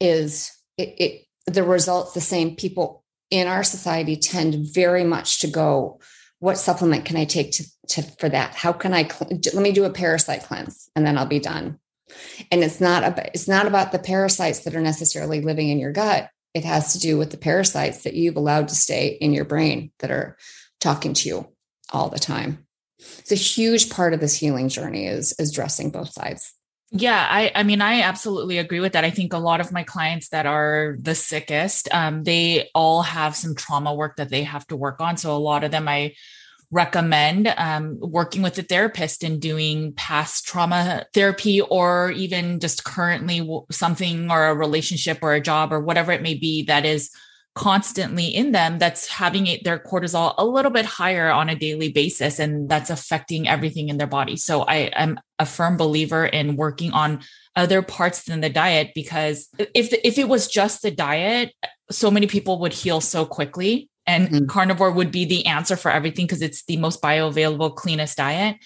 [0.00, 5.48] is it, it the result's the same, people in our society tend very much to
[5.48, 6.00] go,
[6.38, 8.54] what supplement can I take to, to for that?
[8.54, 11.78] How can I let me do a parasite cleanse and then I'll be done.
[12.50, 15.92] And it's not about it's not about the parasites that are necessarily living in your
[15.92, 16.30] gut.
[16.54, 19.90] It has to do with the parasites that you've allowed to stay in your brain
[19.98, 20.36] that are
[20.80, 21.48] talking to you
[21.90, 22.66] all the time
[23.18, 26.54] it's a huge part of this healing journey is is dressing both sides
[26.94, 29.02] yeah, I, I mean, I absolutely agree with that.
[29.02, 33.34] I think a lot of my clients that are the sickest, um, they all have
[33.34, 35.16] some trauma work that they have to work on.
[35.16, 36.12] So a lot of them I
[36.70, 43.48] recommend um, working with a therapist and doing past trauma therapy or even just currently
[43.70, 47.10] something or a relationship or a job or whatever it may be that is
[47.54, 51.92] constantly in them that's having it, their cortisol a little bit higher on a daily
[51.92, 54.36] basis and that's affecting everything in their body.
[54.36, 57.20] So i am a firm believer in working on
[57.56, 61.52] other parts than the diet because if the, if it was just the diet
[61.90, 63.88] so many people would heal so quickly.
[64.06, 64.46] And mm-hmm.
[64.46, 68.56] carnivore would be the answer for everything because it's the most bioavailable cleanest diet.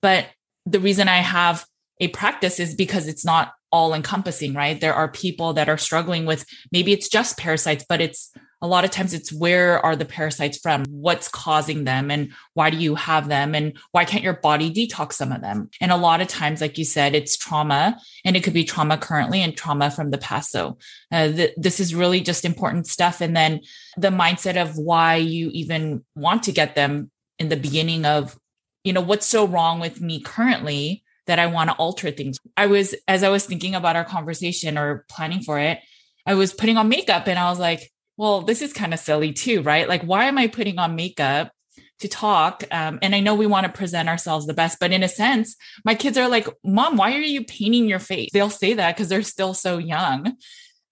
[0.00, 0.28] But
[0.64, 1.64] the reason i have
[2.00, 4.80] a practice is because it's not all encompassing, right?
[4.80, 8.84] There are people that are struggling with maybe it's just parasites, but it's a lot
[8.84, 10.84] of times it's where are the parasites from?
[10.86, 12.10] What's causing them?
[12.10, 13.54] And why do you have them?
[13.54, 15.70] And why can't your body detox some of them?
[15.80, 18.98] And a lot of times, like you said, it's trauma and it could be trauma
[18.98, 20.50] currently and trauma from the past.
[20.50, 20.78] So
[21.12, 23.20] uh, th- this is really just important stuff.
[23.20, 23.60] And then
[23.96, 28.36] the mindset of why you even want to get them in the beginning of,
[28.82, 32.38] you know, what's so wrong with me currently that I want to alter things.
[32.56, 35.78] I was, as I was thinking about our conversation or planning for it,
[36.26, 39.32] I was putting on makeup and I was like, well, this is kind of silly
[39.32, 39.88] too, right?
[39.88, 41.52] Like, why am I putting on makeup
[42.00, 42.64] to talk?
[42.70, 45.54] Um, and I know we want to present ourselves the best, but in a sense,
[45.84, 48.30] my kids are like, Mom, why are you painting your face?
[48.32, 50.34] They'll say that because they're still so young.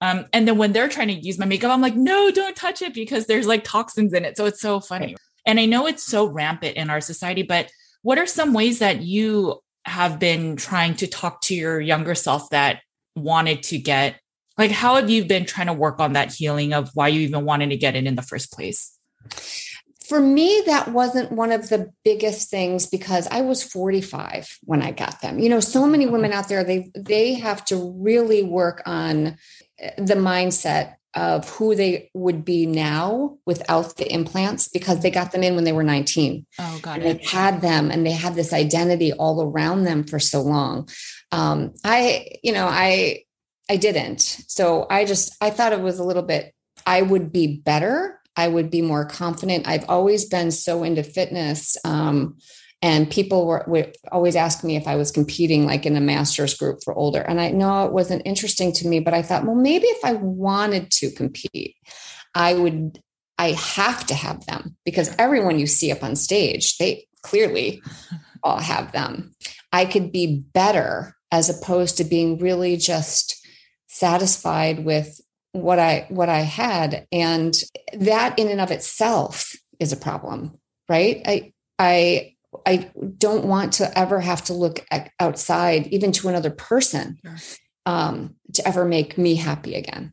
[0.01, 2.83] Um, and then when they're trying to use my makeup, I'm like, no, don't touch
[2.83, 4.37] it because there's like toxins in it.
[4.37, 5.17] So it's so funny.
[5.47, 7.71] And I know it's so rampant in our society, but
[8.03, 12.51] what are some ways that you have been trying to talk to your younger self
[12.51, 12.81] that
[13.15, 14.21] wanted to get
[14.59, 17.45] Like, how have you been trying to work on that healing of why you even
[17.45, 18.99] wanted to get it in the first place?
[20.09, 24.93] For me, that wasn't one of the biggest things because I was 45 when I
[24.93, 25.39] got them.
[25.39, 29.37] You know, so many women out there, they they have to really work on
[29.79, 35.33] eh, the mindset of who they would be now without the implants because they got
[35.33, 36.47] them in when they were 19.
[36.59, 37.01] Oh, God.
[37.01, 40.89] They had them and they had this identity all around them for so long.
[41.33, 43.25] Um, I, you know, I,
[43.69, 44.21] I didn't.
[44.21, 46.55] So I just, I thought it was a little bit,
[46.87, 48.21] I would be better.
[48.37, 49.67] I would be more confident.
[49.67, 51.79] I've always been so into fitness.
[51.85, 52.37] Um,
[52.83, 56.55] and people were would always ask me if I was competing like in a master's
[56.55, 57.21] group for older.
[57.21, 60.13] And I know it wasn't interesting to me, but I thought, well, maybe if I
[60.15, 61.77] wanted to compete,
[62.35, 63.01] I would,
[63.39, 67.83] I have to have them because everyone you see up on stage, they clearly
[68.43, 69.35] all have them.
[69.73, 73.45] I could be better as opposed to being really just
[73.89, 75.21] satisfied with
[75.53, 77.07] what I what I had.
[77.11, 77.55] And
[77.95, 80.59] that in and of itself is a problem,
[80.89, 81.23] right?
[81.27, 82.36] I I
[82.67, 87.37] I don't want to ever have to look at, outside, even to another person, sure.
[87.87, 90.13] um, to ever make me happy again.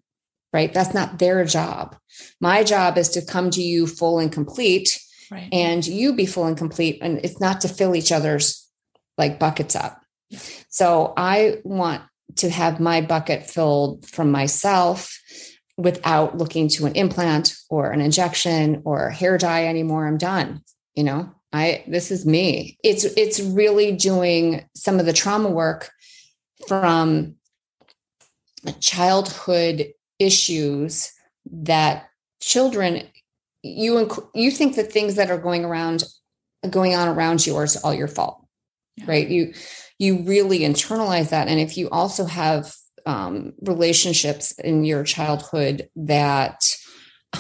[0.54, 0.72] Right?
[0.72, 1.98] That's not their job.
[2.40, 5.02] My job is to come to you full and complete,
[5.32, 5.50] right.
[5.52, 7.00] and you be full and complete.
[7.02, 8.70] And it's not to fill each other's
[9.18, 10.00] like buckets up.
[10.70, 12.04] So I want
[12.36, 15.20] to have my bucket filled from myself
[15.78, 20.08] without looking to an implant or an injection or hair dye anymore.
[20.08, 20.62] I'm done.
[20.96, 22.78] You know, I this is me.
[22.84, 25.92] It's it's really doing some of the trauma work
[26.68, 27.36] from
[28.80, 31.12] childhood issues
[31.46, 32.10] that
[32.42, 33.04] children
[33.62, 36.04] you you think the things that are going around
[36.70, 38.46] going on around you are all your fault
[38.96, 39.06] yeah.
[39.08, 39.54] right you
[40.00, 42.74] you really internalize that and if you also have
[43.06, 46.62] um, relationships in your childhood that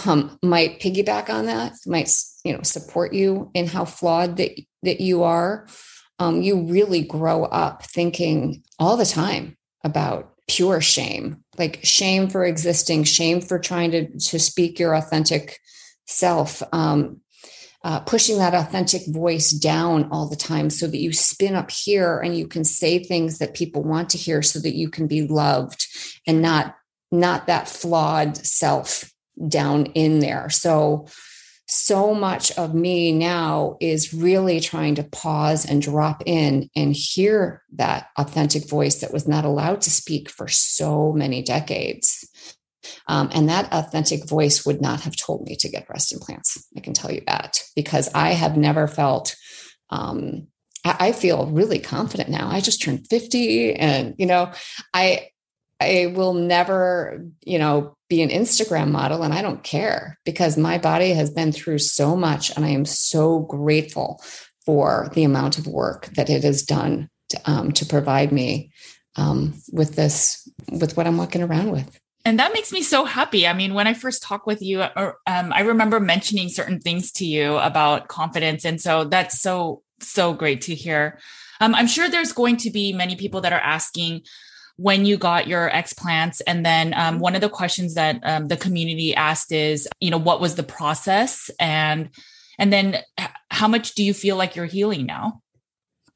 [0.06, 2.10] um, might piggyback on that, might
[2.44, 4.52] you know support you in how flawed that
[4.84, 5.68] that you are.
[6.20, 12.46] Um, you really grow up thinking all the time about pure shame, like shame for
[12.46, 15.60] existing, shame for trying to to speak your authentic
[16.06, 16.62] self.
[16.72, 17.22] Um,
[17.86, 22.18] uh, pushing that authentic voice down all the time so that you spin up here
[22.20, 25.28] and you can say things that people want to hear so that you can be
[25.28, 25.88] loved
[26.26, 26.76] and not
[27.12, 29.13] not that flawed self
[29.48, 30.50] down in there.
[30.50, 31.08] So,
[31.66, 37.64] so much of me now is really trying to pause and drop in and hear
[37.74, 42.30] that authentic voice that was not allowed to speak for so many decades.
[43.08, 46.68] Um, and that authentic voice would not have told me to get breast implants.
[46.76, 49.36] I can tell you that because I have never felt.
[49.90, 50.48] Um,
[50.86, 52.50] I feel really confident now.
[52.50, 54.52] I just turned 50 and you know,
[54.94, 55.30] I
[55.84, 60.78] I will never, you know, be an Instagram model and I don't care because my
[60.78, 64.24] body has been through so much and I am so grateful
[64.66, 68.72] for the amount of work that it has done to, um, to provide me
[69.16, 72.00] um, with this, with what I'm walking around with.
[72.26, 73.46] And that makes me so happy.
[73.46, 77.12] I mean, when I first talked with you, uh, um, I remember mentioning certain things
[77.14, 78.64] to you about confidence.
[78.64, 81.20] And so that's so, so great to hear.
[81.60, 84.22] Um, I'm sure there's going to be many people that are asking,
[84.84, 86.42] when you got your explants.
[86.46, 90.18] And then um, one of the questions that um, the community asked is, you know,
[90.18, 91.50] what was the process?
[91.58, 92.10] And
[92.60, 92.98] and then
[93.50, 95.42] how much do you feel like you're healing now?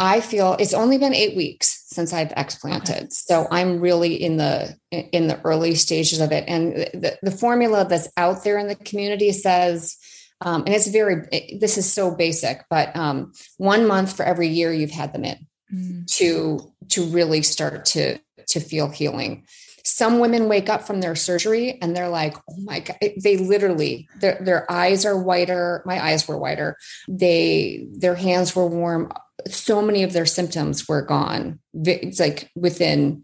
[0.02, 3.08] I feel it's only been eight weeks since I've explanted, okay.
[3.10, 6.44] so I'm really in the in the early stages of it.
[6.50, 9.96] And the, the formula that's out there in the community says,
[10.42, 11.26] um, and it's very
[11.58, 15.48] this is so basic, but um, one month for every year you've had them in
[15.74, 16.06] mm.
[16.18, 16.60] to
[16.90, 19.46] to really start to to feel healing.
[19.84, 24.10] Some women wake up from their surgery and they're like, "Oh my god!" They literally
[24.20, 25.82] their their eyes are whiter.
[25.86, 26.78] My eyes were whiter.
[27.08, 29.12] They their hands were warm.
[29.48, 31.60] So many of their symptoms were gone.
[31.74, 33.24] It's like within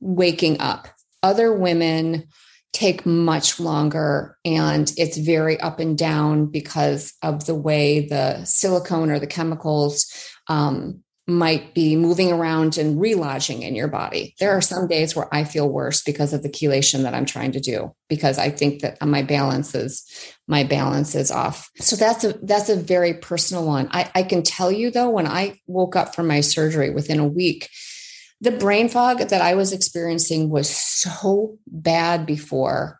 [0.00, 0.86] waking up.
[1.22, 2.28] Other women
[2.74, 9.10] take much longer and it's very up and down because of the way the silicone
[9.10, 10.12] or the chemicals
[10.48, 14.34] um, might be moving around and relodging in your body.
[14.38, 17.52] There are some days where I feel worse because of the chelation that I'm trying
[17.52, 20.04] to do because I think that my balance is
[20.46, 21.70] my balance is off.
[21.76, 23.88] So that's a that's a very personal one.
[23.90, 27.26] I, I can tell you though, when I woke up from my surgery within a
[27.26, 27.70] week,
[28.42, 32.98] the brain fog that I was experiencing was so bad before.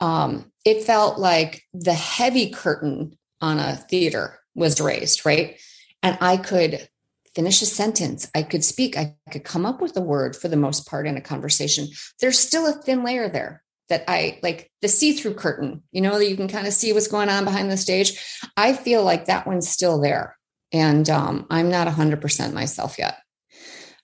[0.00, 5.58] Um, it felt like the heavy curtain on a theater was raised, right?
[6.02, 6.88] And I could
[7.34, 8.30] finish a sentence.
[8.34, 8.96] I could speak.
[8.96, 11.88] I could come up with a word for the most part in a conversation.
[12.20, 16.18] There's still a thin layer there that I like the see through curtain, you know,
[16.18, 18.20] that you can kind of see what's going on behind the stage.
[18.56, 20.36] I feel like that one's still there.
[20.72, 23.18] And um, I'm not 100% myself yet.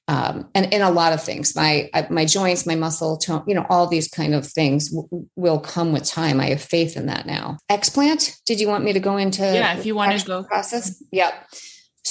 [0.08, 3.66] Um, and in a lot of things, my my joints, my muscle tone, you know,
[3.68, 6.40] all these kind of things w- will come with time.
[6.40, 7.58] I have faith in that now.
[7.70, 8.40] Explant.
[8.46, 9.42] Did you want me to go into?
[9.42, 11.02] Yeah, if you want to go process.
[11.12, 11.34] Yep.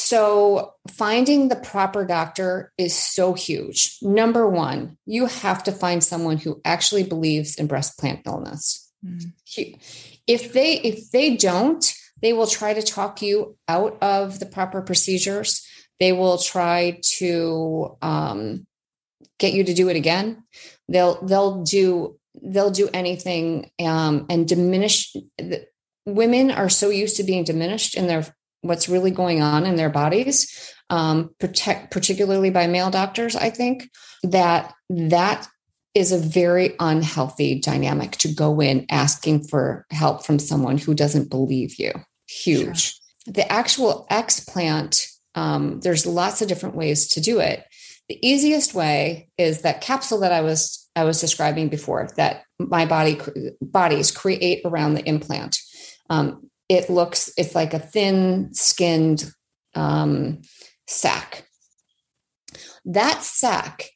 [0.09, 3.97] So, finding the proper doctor is so huge.
[4.01, 8.89] Number one, you have to find someone who actually believes in breast implant illness.
[9.05, 9.33] Mm.
[10.25, 11.83] If they if they don't,
[12.21, 15.67] they will try to talk you out of the proper procedures.
[15.99, 18.65] They will try to um,
[19.39, 20.41] get you to do it again.
[20.87, 25.13] They'll they'll do they'll do anything um, and diminish.
[25.37, 25.67] The,
[26.05, 28.25] women are so used to being diminished in their
[28.61, 33.89] what's really going on in their bodies, um, protect, particularly by male doctors, I think
[34.23, 35.47] that that
[35.93, 41.29] is a very unhealthy dynamic to go in asking for help from someone who doesn't
[41.29, 41.91] believe you.
[42.29, 42.93] Huge.
[42.93, 43.33] Sure.
[43.33, 45.05] The actual explant,
[45.35, 47.63] um, there's lots of different ways to do it.
[48.09, 52.85] The easiest way is that capsule that I was I was describing before that my
[52.85, 53.19] body
[53.61, 55.59] bodies create around the implant.
[56.09, 59.31] Um, it looks it's like a thin skinned
[59.75, 60.41] um,
[60.87, 61.47] sac
[62.87, 63.89] that sac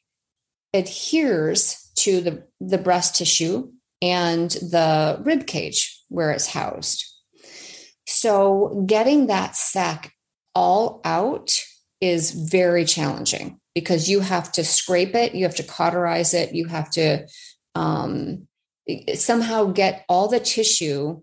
[0.74, 3.70] adheres to the, the breast tissue
[4.00, 7.04] and the rib cage where it's housed.
[8.06, 10.12] So getting that sac
[10.54, 11.54] all out
[12.00, 16.66] is very challenging because you have to scrape it you have to cauterize it you
[16.66, 17.26] have to
[17.74, 18.46] um,
[19.14, 21.22] somehow get all the tissue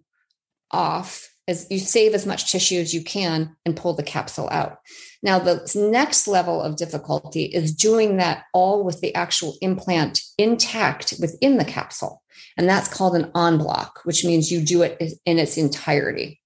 [0.72, 4.78] off as you save as much tissue as you can and pull the capsule out.
[5.24, 11.16] Now, the next level of difficulty is doing that all with the actual implant intact
[11.20, 12.22] within the capsule.
[12.56, 16.40] And that's called an en bloc, which means you do it in its entirety.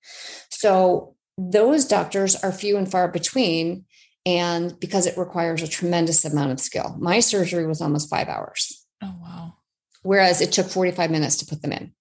[0.50, 3.84] So those doctors are few and far between.
[4.26, 8.86] And because it requires a tremendous amount of skill, my surgery was almost five hours.
[9.02, 9.56] Oh, wow.
[10.04, 11.94] Whereas it took 45 minutes to put them in.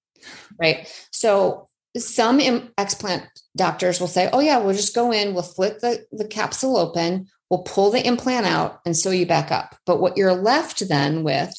[0.57, 0.89] Right.
[1.11, 1.67] So
[1.97, 2.41] some
[2.79, 3.27] explant
[3.57, 7.29] doctors will say, oh, yeah, we'll just go in, we'll flip the, the capsule open,
[7.51, 9.77] we'll pull the implant out and sew you back up.
[9.85, 11.55] But what you're left then with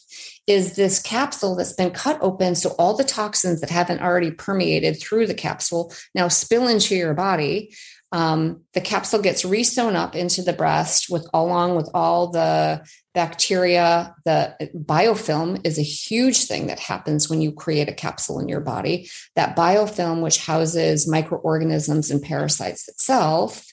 [0.48, 2.56] is this capsule that's been cut open.
[2.56, 7.14] So all the toxins that haven't already permeated through the capsule now spill into your
[7.14, 7.74] body.
[8.14, 12.86] Um, the capsule gets re-sewn up into the breast with along with all the
[13.16, 14.16] bacteria.
[14.24, 18.60] The biofilm is a huge thing that happens when you create a capsule in your
[18.62, 19.10] body.
[19.36, 23.66] That biofilm, which houses microorganisms and parasites itself,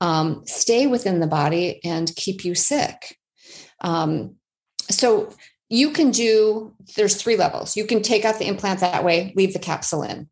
[0.00, 3.16] um, stay within the body and keep you sick.
[3.80, 4.34] Um,
[4.90, 5.32] so
[5.70, 7.76] you can do, there's three levels.
[7.76, 10.28] You can take out the implant that way, leave the capsule in.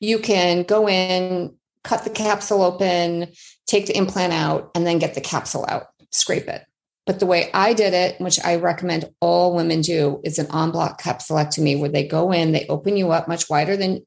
[0.00, 3.32] You can go in, cut the capsule open,
[3.66, 6.64] take the implant out, and then get the capsule out, scrape it.
[7.06, 10.70] But the way I did it, which I recommend all women do, is an en
[10.70, 14.06] bloc capsulectomy where they go in, they open you up much wider than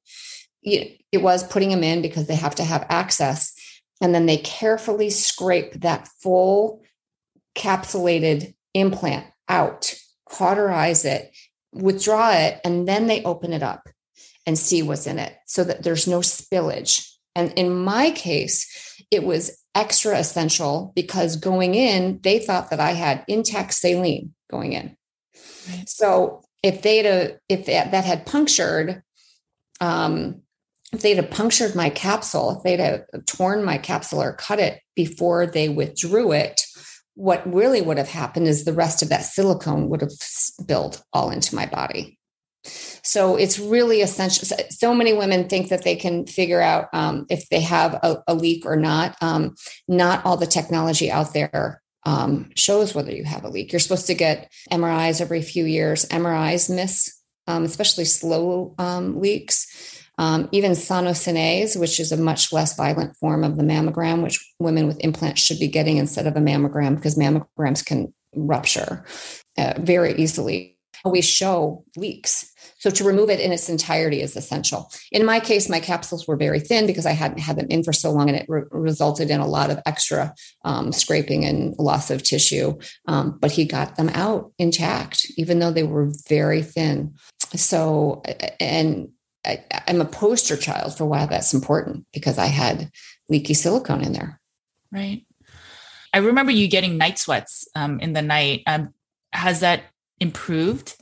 [0.64, 3.54] it was putting them in because they have to have access.
[4.00, 6.84] And then they carefully scrape that full
[7.56, 9.94] capsulated implant out,
[10.30, 11.36] cauterize it,
[11.74, 13.90] withdraw it, and then they open it up
[14.46, 17.13] and see what's in it so that there's no spillage.
[17.36, 22.92] And in my case, it was extra essential because going in, they thought that I
[22.92, 24.96] had intact saline going in.
[25.70, 25.90] Right.
[25.90, 29.02] So if they'd have, if that, that had punctured,
[29.82, 30.42] um,
[30.92, 34.80] if they'd have punctured my capsule, if they'd have torn my capsule or cut it
[34.96, 36.62] before they withdrew it,
[37.16, 41.30] what really would have happened is the rest of that silicone would have spilled all
[41.30, 42.18] into my body.
[42.66, 44.48] So it's really essential.
[44.70, 48.34] So many women think that they can figure out um, if they have a, a
[48.34, 49.16] leak or not.
[49.22, 49.56] Um,
[49.88, 53.72] not all the technology out there um, shows whether you have a leak.
[53.72, 56.06] You're supposed to get MRIs every few years.
[56.06, 60.00] MRIs miss, um, especially slow um, leaks.
[60.20, 64.86] Um, even sonocinase, which is a much less violent form of the mammogram, which women
[64.86, 69.06] with implants should be getting instead of a mammogram because mammograms can rupture
[69.58, 70.73] uh, very easily
[71.04, 72.52] always show leaks.
[72.78, 74.92] So to remove it in its entirety is essential.
[75.12, 77.94] In my case, my capsules were very thin because I hadn't had them in for
[77.94, 80.34] so long, and it re- resulted in a lot of extra
[80.66, 82.78] um, scraping and loss of tissue.
[83.08, 87.16] Um, but he got them out intact, even though they were very thin.
[87.56, 88.22] So,
[88.60, 89.10] and
[89.46, 92.92] I, I'm a poster child for why that's important because I had
[93.30, 94.40] leaky silicone in there.
[94.92, 95.26] Right.
[96.14, 98.62] I remember you getting night sweats um, in the night.
[98.68, 98.94] Um,
[99.34, 99.84] has that
[100.24, 100.96] improved?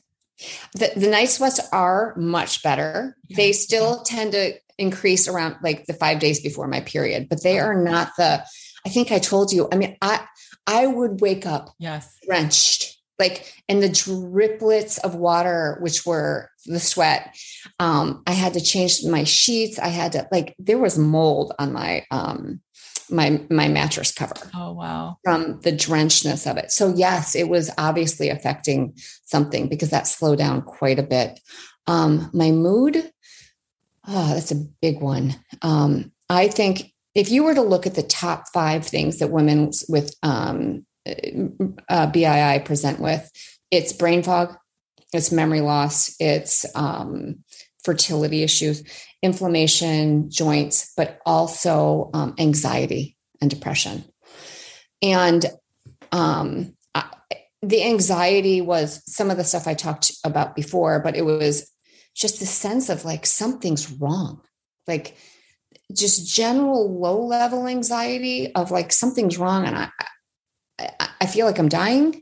[0.74, 3.16] The, the night sweats are much better.
[3.28, 3.38] Yeah.
[3.38, 7.60] They still tend to increase around like the five days before my period, but they
[7.60, 8.44] are not the,
[8.86, 10.26] I think I told you, I mean, I,
[10.66, 12.18] I would wake up yes.
[12.26, 17.36] drenched, like, and the driplets of water, which were the sweat.
[17.78, 19.78] Um, I had to change my sheets.
[19.78, 22.62] I had to like, there was mold on my, um,
[23.10, 24.36] my my mattress cover.
[24.54, 25.18] Oh wow.
[25.24, 26.72] From the drenchedness of it.
[26.72, 28.94] So yes, it was obviously affecting
[29.26, 31.40] something because that slowed down quite a bit.
[31.88, 33.12] Um, my mood,
[34.08, 35.36] oh, that's a big one.
[35.62, 39.72] Um, I think if you were to look at the top five things that women
[39.90, 43.30] with um, uh, BII present with,
[43.70, 44.56] it's brain fog,
[45.14, 47.44] it's memory loss, it's um,
[47.84, 48.84] fertility issues,
[49.22, 54.04] inflammation, joints, but also um, anxiety and depression.
[55.02, 55.46] And
[56.12, 57.06] um, I,
[57.62, 61.72] the anxiety was some of the stuff I talked about before, but it was
[62.16, 64.42] just the sense of like something's wrong,
[64.88, 65.16] like
[65.94, 69.90] just general low level anxiety of like something's wrong, and I,
[70.80, 72.22] I, I feel like I'm dying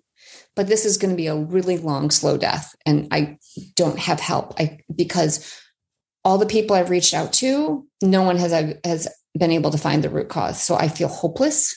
[0.55, 3.37] but this is going to be a really long slow death and i
[3.75, 5.58] don't have help I, because
[6.23, 8.51] all the people I've reached out to, no one has
[8.83, 9.07] has
[9.37, 10.61] been able to find the root cause.
[10.61, 11.75] So I feel hopeless.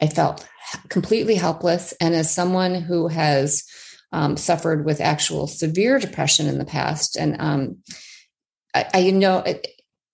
[0.00, 0.46] I felt
[0.88, 1.92] completely helpless.
[2.00, 3.64] And as someone who has
[4.12, 7.78] um, suffered with actual severe depression in the past, and um,
[8.74, 9.44] I, I know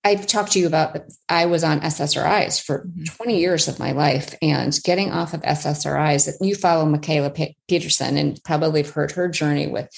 [0.04, 0.98] I've talked to you about
[1.28, 3.04] I was on SSRIs for mm-hmm.
[3.04, 6.26] 20 years of my life and getting off of SSRIs.
[6.26, 9.88] That you follow Mikhaila Peterson and probably have heard her journey with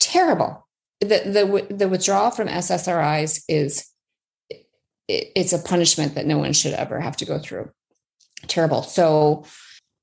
[0.00, 0.66] terrible,
[1.02, 3.88] the the the withdrawal from SSRIs is
[5.08, 7.70] it's a punishment that no one should ever have to go through.
[8.46, 8.82] Terrible.
[8.82, 9.44] So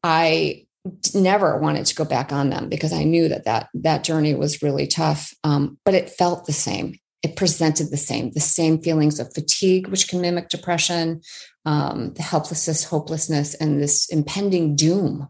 [0.04, 0.66] I
[1.14, 4.62] never wanted to go back on them because I knew that that that journey was
[4.62, 5.34] really tough.
[5.44, 7.00] Um, but it felt the same.
[7.22, 11.22] It presented the same, the same feelings of fatigue, which can mimic depression,
[11.66, 15.28] um, the helplessness, hopelessness, and this impending doom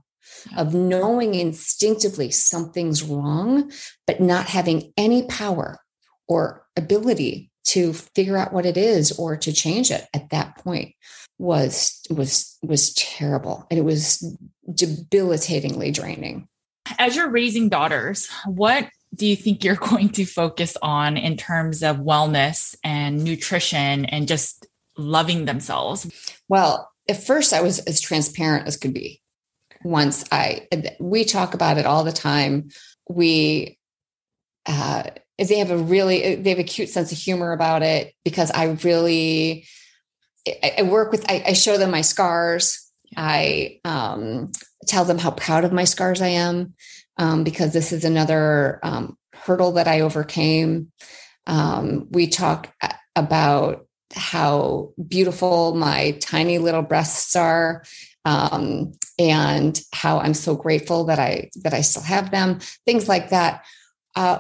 [0.56, 3.72] of knowing instinctively something's wrong,
[4.08, 5.80] but not having any power
[6.28, 10.96] or ability to figure out what it is or to change it at that point
[11.38, 13.66] was was was terrible.
[13.70, 14.38] And it was
[14.74, 16.48] debilitatingly draining.
[16.98, 21.84] As you're raising daughters what do you think you're going to focus on in terms
[21.84, 24.68] of wellness and nutrition and just
[24.98, 26.10] loving themselves?
[26.48, 29.19] Well at first i was as transparent as could be
[29.84, 30.68] once I,
[31.00, 32.70] we talk about it all the time.
[33.08, 33.78] We,
[34.66, 35.04] uh,
[35.38, 38.78] they have a really, they have a cute sense of humor about it because I
[38.84, 39.68] really,
[40.48, 42.92] I, I work with, I, I, show them my scars.
[43.16, 44.52] I um,
[44.86, 46.74] tell them how proud of my scars I am
[47.18, 50.92] um, because this is another um, hurdle that I overcame.
[51.48, 52.74] Um, we talk
[53.16, 57.84] about how beautiful my tiny little breasts are
[58.26, 62.60] um, and how I'm so grateful that I that I still have them.
[62.86, 63.66] Things like that.
[64.16, 64.40] Uh,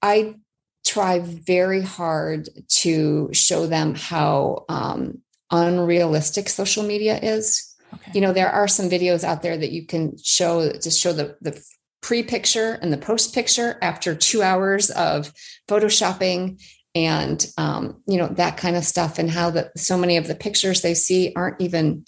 [0.00, 0.36] I
[0.84, 5.18] try very hard to show them how um,
[5.50, 7.74] unrealistic social media is.
[7.94, 8.12] Okay.
[8.14, 11.36] You know, there are some videos out there that you can show to show the
[11.40, 11.62] the
[12.00, 15.32] pre picture and the post picture after two hours of
[15.68, 16.60] photoshopping
[16.94, 20.34] and um, you know that kind of stuff and how that so many of the
[20.34, 22.04] pictures they see aren't even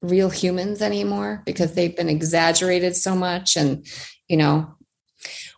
[0.00, 3.56] real humans anymore because they've been exaggerated so much.
[3.56, 3.86] And
[4.28, 4.74] you know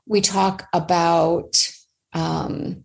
[0.06, 1.56] we talk about
[2.12, 2.84] um,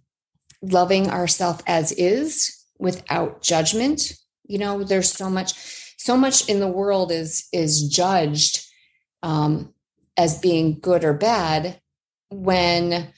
[0.62, 4.14] loving ourselves as is without judgment.
[4.46, 5.54] You know there's so much
[5.98, 8.66] so much in the world is is judged
[9.24, 9.74] um,
[10.18, 11.82] as being good or bad
[12.30, 13.12] when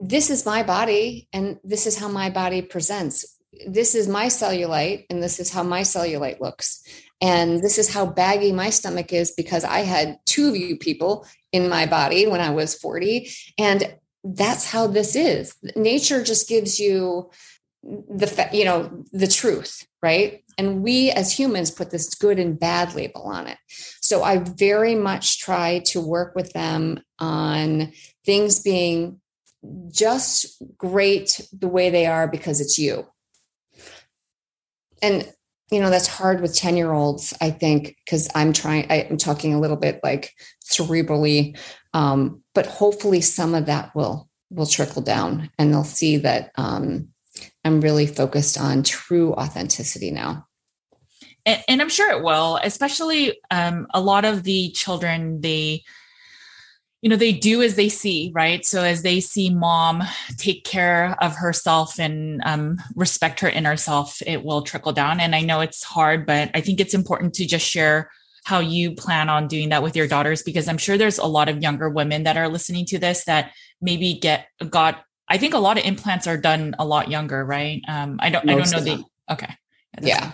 [0.00, 5.06] this is my body and this is how my body presents this is my cellulite
[5.10, 6.82] and this is how my cellulite looks.
[7.20, 11.26] And this is how baggy my stomach is because i had two of you people
[11.52, 13.94] in my body when i was 40 and
[14.24, 15.56] that's how this is.
[15.74, 17.30] Nature just gives you
[17.82, 20.42] the you know the truth right?
[20.58, 23.58] And we as humans put this good and bad label on it.
[23.68, 27.92] So i very much try to work with them on
[28.24, 29.20] things being
[29.90, 33.06] just great the way they are because it's you
[35.02, 35.30] and
[35.70, 39.18] you know that's hard with 10 year olds i think because i'm trying I, am
[39.18, 40.32] talking a little bit like
[40.64, 41.58] cerebrally
[41.94, 47.08] um, but hopefully some of that will will trickle down and they'll see that um,
[47.64, 50.46] i'm really focused on true authenticity now.
[51.44, 55.82] And, and I'm sure it will, especially um, a lot of the children, they,
[57.02, 58.64] you know, they do as they see, right?
[58.64, 60.04] So as they see mom
[60.38, 65.18] take care of herself and um, respect her inner self, it will trickle down.
[65.18, 68.08] And I know it's hard, but I think it's important to just share
[68.44, 71.48] how you plan on doing that with your daughters because I'm sure there's a lot
[71.48, 75.58] of younger women that are listening to this that maybe get got I think a
[75.58, 77.80] lot of implants are done a lot younger, right?
[77.88, 79.54] Um, I don't Most I don't know the okay.
[80.02, 80.32] yeah.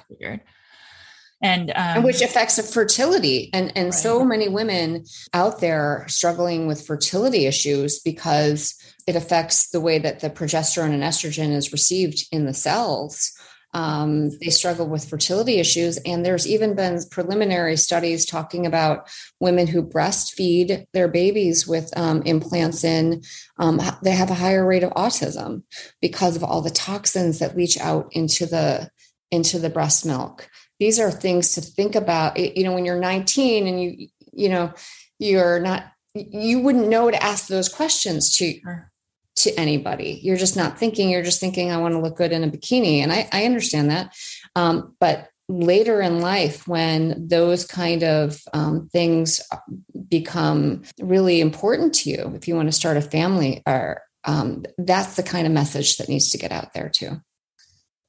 [1.41, 3.51] And, um, and which affects fertility.
[3.53, 3.95] And and right.
[3.95, 8.75] so many women out there struggling with fertility issues because
[9.07, 13.33] it affects the way that the progesterone and estrogen is received in the cells.
[13.75, 15.99] Um, they struggle with fertility issues.
[15.99, 19.09] And there's even been preliminary studies talking about
[19.41, 23.23] women who breastfeed their babies with um, implants in
[23.59, 25.63] um, they have a higher rate of autism
[26.01, 28.91] because of all the toxins that leach out into the
[29.31, 30.49] into the breast milk
[30.79, 32.39] these are things to think about.
[32.39, 34.73] You know when you're 19 and you you know
[35.19, 38.61] you're not you wouldn't know to ask those questions to
[39.37, 40.21] to anybody.
[40.23, 42.99] You're just not thinking you're just thinking i want to look good in a bikini.
[42.99, 44.15] And i, I understand that.
[44.57, 49.41] Um, but later in life when those kind of um, things
[50.09, 55.17] become really important to you if you want to start a family or um, that's
[55.17, 57.23] the kind of message that needs to get out there too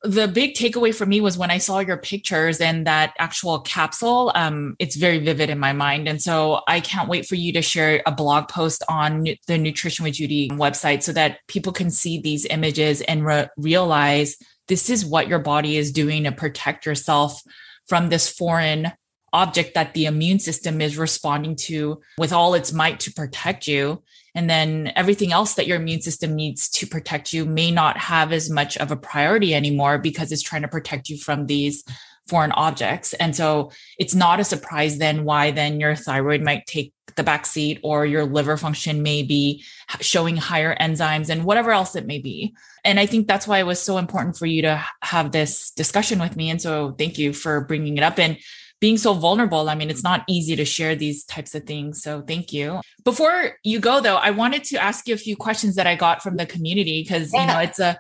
[0.03, 4.31] the big takeaway for me was when I saw your pictures and that actual capsule.
[4.33, 6.07] Um, it's very vivid in my mind.
[6.07, 10.05] And so I can't wait for you to share a blog post on the Nutrition
[10.05, 14.37] with Judy website so that people can see these images and re- realize
[14.69, 17.41] this is what your body is doing to protect yourself
[17.87, 18.93] from this foreign
[19.33, 24.01] object that the immune system is responding to with all its might to protect you.
[24.35, 28.31] And then everything else that your immune system needs to protect you may not have
[28.31, 31.83] as much of a priority anymore because it's trying to protect you from these
[32.27, 33.13] foreign objects.
[33.13, 37.45] And so it's not a surprise then why then your thyroid might take the back
[37.45, 39.63] seat or your liver function may be
[39.99, 42.55] showing higher enzymes and whatever else it may be.
[42.85, 46.19] And I think that's why it was so important for you to have this discussion
[46.19, 46.49] with me.
[46.49, 48.19] And so thank you for bringing it up.
[48.19, 48.37] And
[48.79, 49.69] being so vulnerable.
[49.69, 52.01] I mean, it's not easy to share these types of things.
[52.01, 52.81] So thank you.
[53.03, 56.21] Before you go, though, I wanted to ask you a few questions that I got
[56.23, 57.41] from the community because, yeah.
[57.41, 57.97] you know, it's a,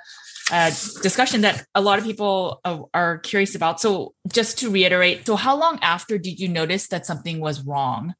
[0.51, 0.71] a,
[1.01, 3.81] discussion that a lot of people are curious about.
[3.81, 8.13] So just to reiterate, so how long after did you notice that something was wrong?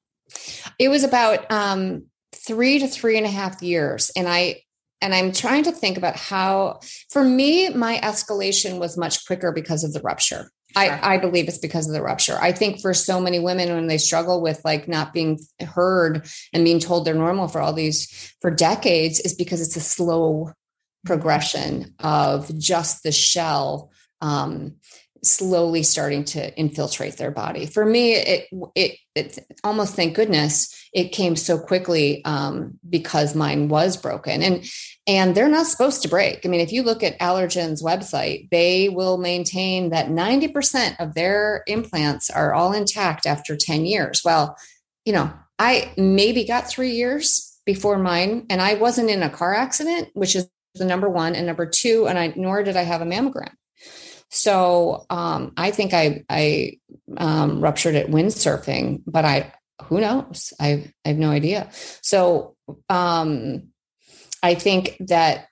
[0.77, 4.11] It was about um, three to three and a half years.
[4.15, 4.63] And I,
[5.01, 9.85] and I'm trying to think about how, for me, my escalation was much quicker because
[9.85, 10.51] of the rupture.
[10.75, 12.37] I, I believe it's because of the rupture.
[12.39, 16.63] I think for so many women, when they struggle with like not being heard and
[16.63, 20.51] being told they're normal for all these for decades, is because it's a slow mm-hmm.
[21.07, 23.91] progression of just the shell
[24.21, 24.75] um,
[25.23, 27.65] slowly starting to infiltrate their body.
[27.65, 33.97] For me, it it almost thank goodness it came so quickly um, because mine was
[33.97, 34.65] broken and
[35.07, 36.45] and they're not supposed to break.
[36.45, 41.63] I mean, if you look at Allergan's website, they will maintain that 90% of their
[41.67, 44.21] implants are all intact after 10 years.
[44.23, 44.55] Well,
[45.05, 49.53] you know, I maybe got three years before mine, and I wasn't in a car
[49.55, 53.01] accident, which is the number one, and number two, and I nor did I have
[53.01, 53.51] a mammogram.
[54.29, 56.79] So um, I think I I
[57.17, 59.53] um, ruptured it windsurfing, but I
[59.83, 60.53] who knows?
[60.59, 61.69] I I have no idea.
[62.01, 62.55] So
[62.89, 63.69] um,
[64.43, 65.47] I think that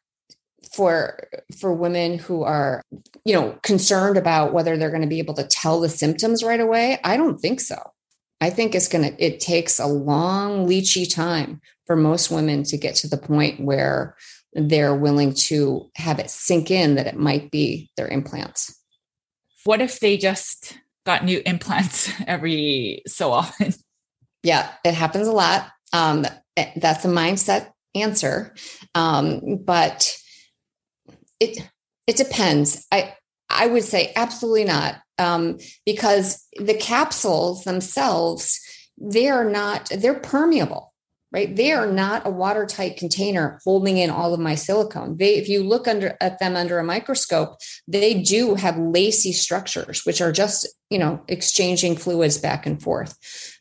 [0.74, 1.28] for
[1.60, 2.82] for women who are
[3.26, 6.60] you know concerned about whether they're going to be able to tell the symptoms right
[6.60, 7.78] away, I don't think so.
[8.40, 12.78] I think it's going to it takes a long leechy time for most women to
[12.78, 14.16] get to the point where
[14.58, 18.76] they're willing to have it sink in that it might be their implants.
[19.64, 23.74] What if they just got new implants every so often?
[24.44, 25.70] Yeah, it happens a lot.
[25.94, 26.26] Um,
[26.58, 28.56] eh, that's a mindset answer,
[28.96, 30.18] um, but
[31.40, 31.70] it
[32.08, 32.86] it depends.
[32.92, 33.14] I
[33.50, 38.60] I would say absolutely not, um, because the capsules themselves
[39.00, 40.94] they are not they're permeable
[41.32, 41.56] right?
[41.56, 45.18] They are not a watertight container holding in all of my silicone.
[45.18, 47.58] They if you look under at them under a microscope
[47.88, 53.18] they do have lacy structures which are just you know exchanging fluids back and forth.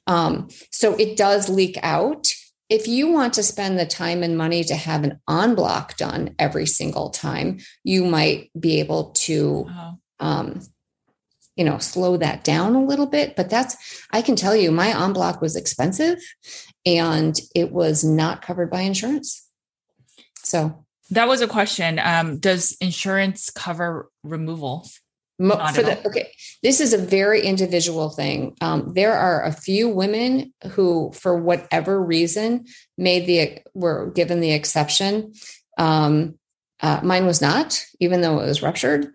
[0.06, 2.28] Um, so it does leak out.
[2.68, 6.34] If you want to spend the time and money to have an en bloc done
[6.38, 9.66] every single time, you might be able to,
[10.18, 10.60] um,
[11.54, 13.36] you know, slow that down a little bit.
[13.36, 13.76] But that's,
[14.10, 16.18] I can tell you, my en bloc was expensive
[16.86, 19.44] and it was not covered by insurance.
[20.38, 21.98] So that was a question.
[21.98, 25.00] Um, does insurance cover removals?
[25.38, 26.32] Mo- for the, okay,
[26.62, 28.56] this is a very individual thing.
[28.62, 32.64] Um, there are a few women who, for whatever reason,
[32.96, 35.34] made the were given the exception.
[35.76, 36.38] Um,
[36.80, 39.14] uh, mine was not, even though it was ruptured,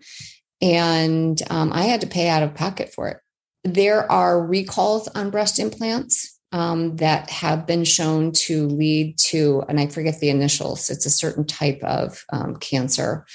[0.60, 3.18] and um, I had to pay out of pocket for it.
[3.64, 9.80] There are recalls on breast implants um, that have been shown to lead to, and
[9.80, 10.90] I forget the initials.
[10.90, 13.26] It's a certain type of um, cancer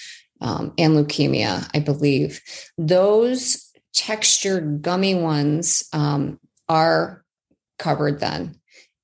[0.42, 2.42] um, and leukemia, I believe.
[2.78, 6.40] Those textured gummy ones um,
[6.70, 7.24] are
[7.80, 8.60] covered then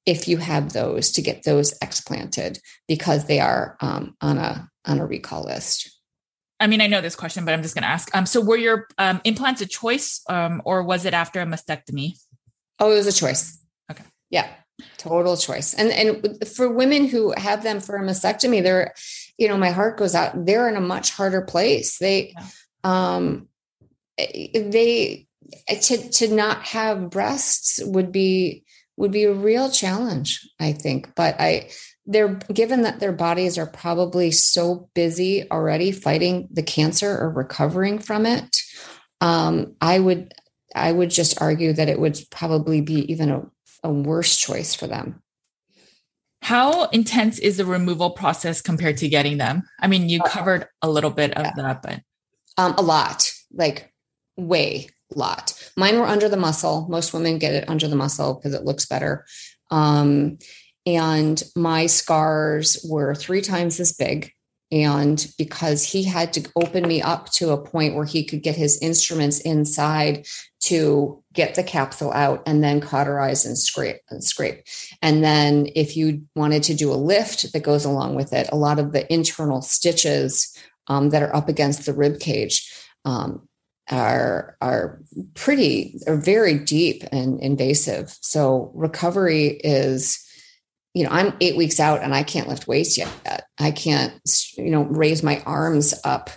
[0.05, 4.99] if you have those to get those explanted because they are um, on a on
[4.99, 5.89] a recall list.
[6.59, 8.13] I mean, I know this question, but I'm just going to ask.
[8.15, 12.13] Um, so, were your um, implants a choice, um, or was it after a mastectomy?
[12.79, 13.62] Oh, it was a choice.
[14.33, 14.47] Yeah,
[14.97, 15.75] total choice.
[15.75, 18.95] And and for women who have them for a mastectomy, they're
[19.37, 20.45] you know, my heart goes out.
[20.47, 21.99] They're in a much harder place.
[21.99, 22.47] They, yeah.
[22.83, 23.47] um,
[24.17, 25.27] eh, they
[25.67, 28.63] eh, to to not have breasts would be
[28.97, 31.13] would be a real challenge, I think.
[31.13, 31.69] But I
[32.07, 37.99] they're given that their bodies are probably so busy already fighting the cancer or recovering
[37.99, 38.57] from it.
[39.21, 40.33] Um, I would
[40.75, 43.43] I would just argue that it would probably be even a,
[43.83, 45.21] a worse choice for them.
[46.41, 49.63] How intense is the removal process compared to getting them?
[49.79, 51.53] I mean, you uh, covered a little bit of yeah.
[51.55, 52.01] that, but
[52.57, 53.93] um, a lot, like
[54.35, 55.53] way lot.
[55.77, 56.87] Mine were under the muscle.
[56.89, 59.25] Most women get it under the muscle because it looks better.
[59.71, 60.37] Um,
[60.85, 64.31] and my scars were three times as big.
[64.73, 68.55] And because he had to open me up to a point where he could get
[68.55, 70.25] his instruments inside
[70.61, 74.63] to get the capsule out and then cauterize and scrape and scrape.
[75.03, 78.57] And then if you wanted to do a lift that goes along with it, a
[78.57, 80.57] lot of the internal stitches
[80.87, 82.67] um, that are up against the rib cage
[83.05, 83.47] um,
[83.91, 84.99] are are
[85.35, 88.17] pretty are very deep and invasive.
[88.21, 90.19] So recovery is
[90.93, 93.09] you know, I'm eight weeks out and I can't lift weights yet.
[93.59, 94.13] I can't,
[94.57, 96.29] you know, raise my arms up,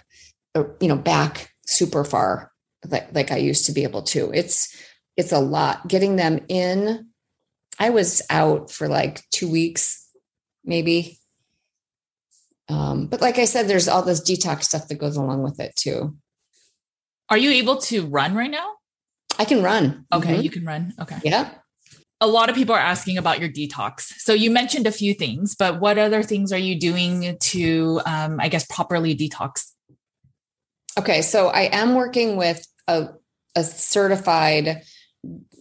[0.54, 2.52] uh, you know, back super far
[2.88, 4.30] like, like I used to be able to.
[4.32, 4.74] It's,
[5.16, 7.08] it's a lot getting them in.
[7.78, 10.08] I was out for like two weeks,
[10.64, 11.18] maybe.
[12.68, 15.76] Um, but like I said, there's all this detox stuff that goes along with it
[15.76, 16.16] too.
[17.28, 18.72] Are you able to run right now?
[19.38, 20.06] I can run.
[20.12, 20.42] Okay, mm-hmm.
[20.42, 20.94] you can run.
[20.98, 21.18] Okay.
[21.22, 21.50] Yeah
[22.20, 24.02] a lot of people are asking about your detox.
[24.18, 28.38] So you mentioned a few things, but what other things are you doing to, um,
[28.40, 29.72] I guess, properly detox?
[30.98, 33.08] Okay, so I am working with a,
[33.54, 34.82] a certified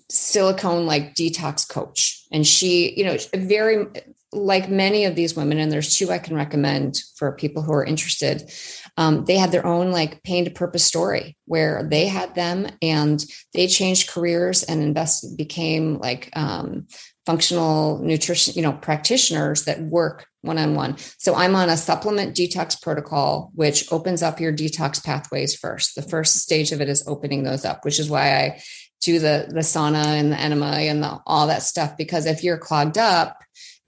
[0.09, 3.87] silicone like detox coach, and she, you know, very
[4.31, 7.83] like many of these women, and there's two I can recommend for people who are
[7.83, 8.49] interested
[8.97, 13.23] um, they had their own like pain to purpose story where they had them and
[13.53, 16.87] they changed careers and invested became like um,
[17.25, 20.95] functional nutrition you know practitioners that work one-on-one.
[21.17, 25.95] So i'm on a supplement detox protocol which opens up your detox pathways first.
[25.95, 28.61] The first stage of it is opening those up which is why i
[29.01, 32.57] do the the sauna and the enema and the, all that stuff because if you're
[32.57, 33.37] clogged up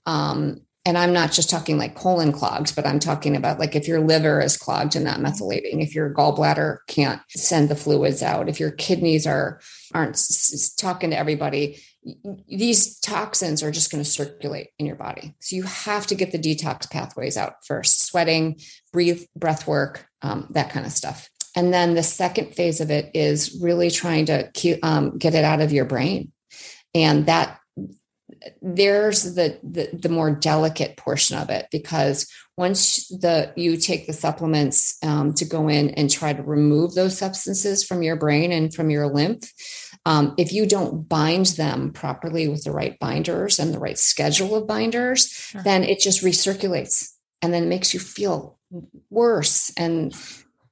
[0.06, 3.86] um, and I'm not just talking like colon clogs, but I'm talking about like if
[3.86, 8.48] your liver is clogged and not methylating, if your gallbladder can't send the fluids out,
[8.48, 9.60] if your kidneys are
[9.92, 10.18] aren't
[10.78, 11.78] talking to everybody,
[12.48, 15.34] these toxins are just going to circulate in your body.
[15.40, 18.58] So you have to get the detox pathways out first: sweating,
[18.90, 21.28] breathe, breath work, um, that kind of stuff.
[21.54, 25.60] And then the second phase of it is really trying to um, get it out
[25.60, 26.32] of your brain,
[26.94, 27.57] and that
[28.62, 34.12] there's the, the, the more delicate portion of it because once the you take the
[34.12, 38.74] supplements um, to go in and try to remove those substances from your brain and
[38.74, 39.52] from your lymph
[40.04, 44.54] um, if you don't bind them properly with the right binders and the right schedule
[44.56, 45.62] of binders sure.
[45.62, 47.12] then it just recirculates
[47.42, 48.58] and then makes you feel
[49.08, 50.14] worse and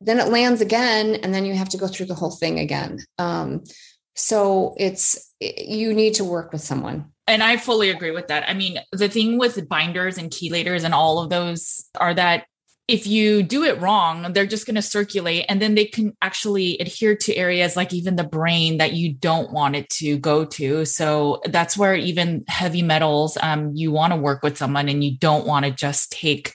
[0.01, 2.99] then it lands again and then you have to go through the whole thing again
[3.19, 3.63] um,
[4.15, 8.49] so it's you need to work with someone and I fully agree with that.
[8.49, 12.47] I mean, the thing with binders and chelators and all of those are that
[12.89, 16.79] if you do it wrong, they're just going to circulate and then they can actually
[16.79, 20.85] adhere to areas like even the brain that you don't want it to go to.
[20.85, 25.19] So that's where even heavy metals, um, you want to work with someone and you
[25.19, 26.55] don't want to just take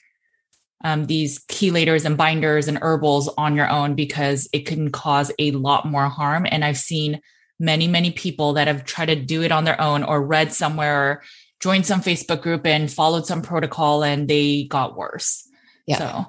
[0.86, 5.52] um, these chelators and binders and herbals on your own because it can cause a
[5.52, 6.48] lot more harm.
[6.50, 7.20] And I've seen
[7.62, 11.04] many, many people that have tried to do it on their own or read somewhere
[11.04, 11.24] or
[11.60, 15.48] joined some Facebook group and followed some protocol and they got worse.
[15.86, 15.98] Yeah.
[15.98, 16.26] So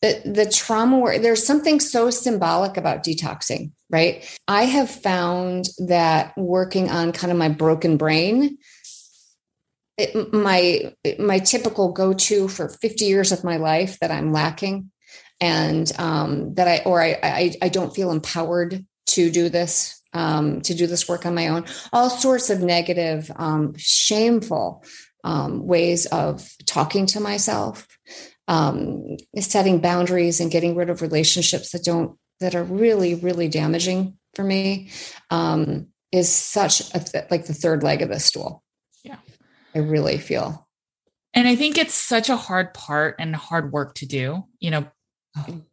[0.00, 4.24] The the trauma work, there's something so symbolic about detoxing, right?
[4.46, 8.58] I have found that working on kind of my broken brain,
[9.98, 14.90] it, my my typical go-to for 50 years of my life that I'm lacking
[15.40, 20.60] and um, that I or I, I I don't feel empowered to do this um,
[20.62, 21.64] to do this work on my own.
[21.92, 24.84] All sorts of negative, um, shameful
[25.22, 27.86] um, ways of talking to myself,
[28.48, 34.16] um, setting boundaries, and getting rid of relationships that don't that are really really damaging
[34.34, 34.90] for me
[35.30, 38.62] um, is such a th- like the third leg of the stool.
[39.04, 39.18] Yeah,
[39.74, 40.66] I really feel.
[41.34, 44.44] And I think it's such a hard part and hard work to do.
[44.58, 44.86] You know,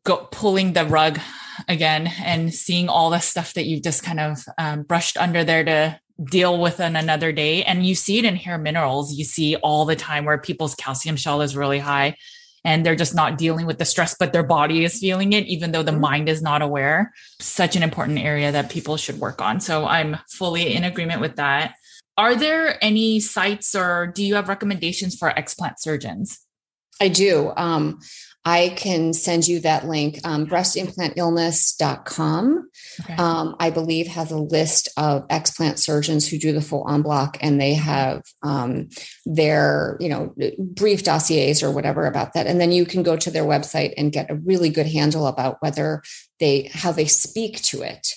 [0.03, 1.19] go pulling the rug
[1.67, 5.63] again and seeing all the stuff that you've just kind of um, brushed under there
[5.63, 7.63] to deal with on another day.
[7.63, 9.13] And you see it in hair minerals.
[9.13, 12.17] You see all the time where people's calcium shell is really high
[12.65, 15.71] and they're just not dealing with the stress, but their body is feeling it, even
[15.71, 16.01] though the mm-hmm.
[16.01, 17.13] mind is not aware.
[17.39, 19.59] Such an important area that people should work on.
[19.59, 21.75] So I'm fully in agreement with that.
[22.17, 26.39] Are there any sites or do you have recommendations for explant surgeons?
[27.01, 27.51] I do.
[27.57, 27.99] Um,
[28.45, 30.19] I can send you that link.
[30.25, 32.69] Um, breastimplantillness.com,
[33.01, 33.15] okay.
[33.15, 37.37] um, I believe, has a list of explant surgeons who do the full en bloc,
[37.39, 38.89] and they have um,
[39.25, 42.47] their, you know, brief dossiers or whatever about that.
[42.47, 45.61] And then you can go to their website and get a really good handle about
[45.61, 46.03] whether
[46.39, 48.09] they, how they speak to it.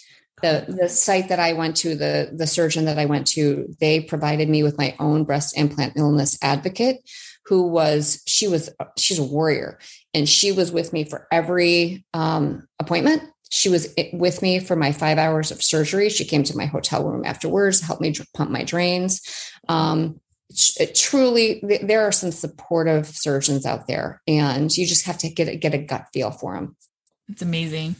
[0.43, 4.01] The, the site that I went to, the, the surgeon that I went to, they
[4.01, 6.99] provided me with my own breast implant illness advocate
[7.47, 9.79] who was she was she's a warrior
[10.13, 13.23] and she was with me for every um, appointment.
[13.51, 16.09] She was with me for my five hours of surgery.
[16.09, 19.23] She came to my hotel room afterwards helped me pump my drains.
[19.69, 20.21] Um,
[20.95, 25.57] truly there are some supportive surgeons out there and you just have to get a,
[25.57, 26.77] get a gut feel for them
[27.29, 27.97] it's amazing.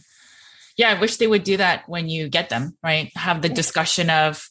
[0.77, 3.11] Yeah i wish they would do that when you get them right?
[3.17, 4.49] Have the discussion of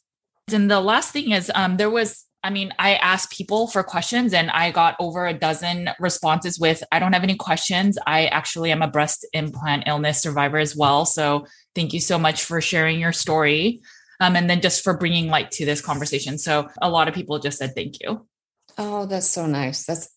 [0.52, 4.32] and the last thing is um, there was I mean, I asked people for questions
[4.32, 7.98] and I got over a dozen responses with, I don't have any questions.
[8.06, 11.06] I actually am a breast implant illness survivor as well.
[11.06, 13.82] So thank you so much for sharing your story.
[14.20, 16.38] Um, and then just for bringing light to this conversation.
[16.38, 18.28] So a lot of people just said thank you.
[18.78, 19.86] Oh, that's so nice.
[19.86, 20.10] That's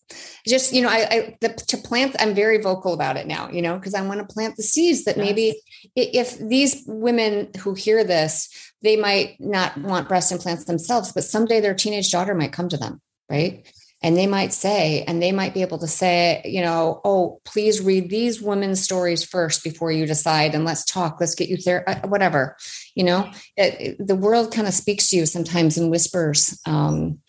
[0.45, 3.61] just, you know, I, I the, to plant, I'm very vocal about it now, you
[3.61, 5.25] know, because I want to plant the seeds that yes.
[5.25, 5.61] maybe
[5.95, 8.49] if these women who hear this,
[8.81, 12.77] they might not want breast implants themselves, but someday their teenage daughter might come to
[12.77, 13.65] them, right?
[14.01, 17.81] And they might say, and they might be able to say, you know, oh, please
[17.81, 21.19] read these women's stories first before you decide, and let's talk.
[21.19, 22.55] Let's get you there, uh, whatever.
[22.95, 26.57] You know, it, it, the world kind of speaks to you sometimes in whispers.
[26.65, 27.19] Um,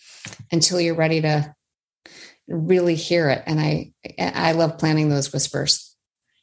[0.52, 1.54] until you're ready to
[2.48, 3.42] really hear it.
[3.46, 5.90] And I, I love planning those whispers.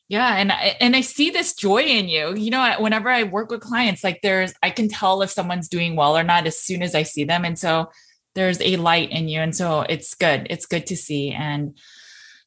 [0.10, 2.34] Yeah, and I, and I see this joy in you.
[2.34, 5.98] You know, whenever I work with clients, like there's I can tell if someone's doing
[5.98, 7.92] well or not as soon as I see them, and so
[8.34, 10.48] there's a light in you, and so it's good.
[10.50, 11.78] It's good to see, and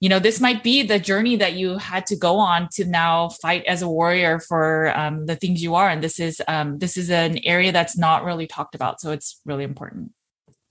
[0.01, 3.29] you know, this might be the journey that you had to go on to now
[3.29, 6.97] fight as a warrior for um, the things you are, and this is um, this
[6.97, 10.13] is an area that's not really talked about, so it's really important.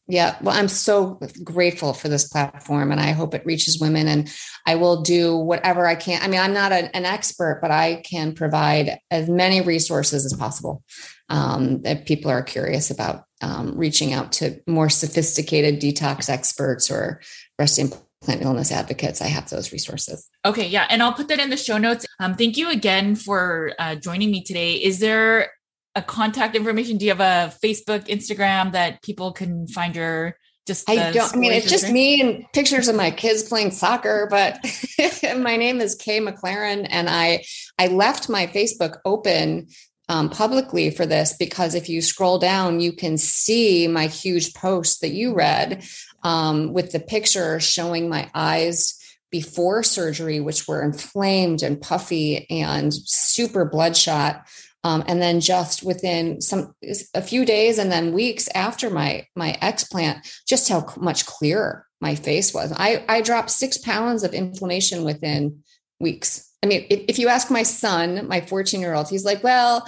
[0.10, 4.08] Yeah, well, I'm so grateful for this platform and I hope it reaches women.
[4.08, 4.34] And
[4.66, 6.20] I will do whatever I can.
[6.24, 10.34] I mean, I'm not a, an expert, but I can provide as many resources as
[10.34, 10.84] possible
[11.30, 17.22] um, if people are curious about um, reaching out to more sophisticated detox experts or
[17.56, 19.22] breast implant illness advocates.
[19.22, 20.28] I have those resources.
[20.44, 20.88] Okay, yeah.
[20.90, 22.08] And I'll put that in the show notes.
[22.20, 24.74] Um, thank you again for uh, joining me today.
[24.74, 25.52] Is there
[26.00, 26.98] a contact information?
[26.98, 30.36] Do you have a Facebook, Instagram that people can find your
[30.66, 34.28] just I don't I mean it's just me and pictures of my kids playing soccer,
[34.30, 34.60] but
[35.38, 37.44] my name is Kay McLaren and I
[37.80, 39.68] I left my Facebook open
[40.10, 45.02] um, publicly for this because if you scroll down, you can see my huge post
[45.02, 45.84] that you read
[46.24, 48.96] um, with the picture showing my eyes
[49.32, 54.48] before surgery, which were inflamed and puffy and super bloodshot.
[54.84, 56.74] Um, and then just within some
[57.14, 62.16] a few days and then weeks after my my explant, just how much clearer my
[62.16, 62.72] face was.
[62.76, 65.64] I I dropped six pounds of inflammation within
[66.00, 66.50] weeks.
[66.64, 69.86] I mean, if, if you ask my son, my 14 year old, he's like, well,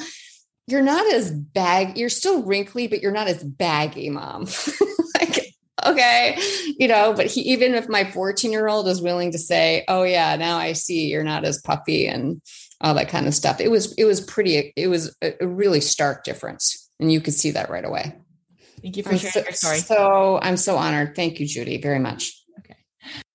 [0.68, 4.48] you're not as bag, you're still wrinkly, but you're not as baggy, mom.
[5.20, 5.54] like,
[5.86, 6.38] okay,
[6.78, 10.04] you know, but he, even if my 14 year old is willing to say, oh,
[10.04, 12.42] yeah, now I see you're not as puffy and
[12.82, 13.60] all that kind of stuff.
[13.60, 14.74] It was it was pretty.
[14.76, 18.16] It was a really stark difference, and you could see that right away.
[18.82, 19.78] Thank you for I'm sharing so, your story.
[19.78, 21.16] So I'm so honored.
[21.16, 22.34] Thank you, Judy, very much.
[22.60, 22.76] Okay.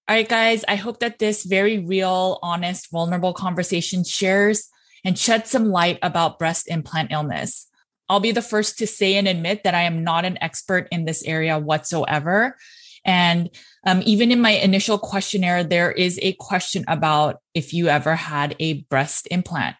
[0.08, 4.68] All right, guys, I hope that this very real, honest, vulnerable conversation shares
[5.04, 7.68] and sheds some light about breast implant illness.
[8.08, 11.04] I'll be the first to say and admit that I am not an expert in
[11.04, 12.56] this area whatsoever.
[13.04, 13.50] And
[13.86, 18.56] um, even in my initial questionnaire, there is a question about if you ever had
[18.58, 19.76] a breast implant.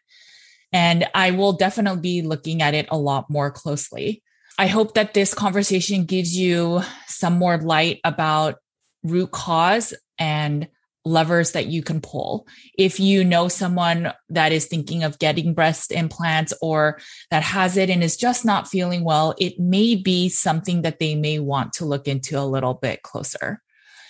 [0.73, 4.23] And I will definitely be looking at it a lot more closely.
[4.59, 8.57] I hope that this conversation gives you some more light about
[9.03, 10.69] root cause and
[11.05, 12.47] levers that you can pull.
[12.77, 16.99] If you know someone that is thinking of getting breast implants or
[17.31, 21.15] that has it and is just not feeling well, it may be something that they
[21.15, 23.63] may want to look into a little bit closer.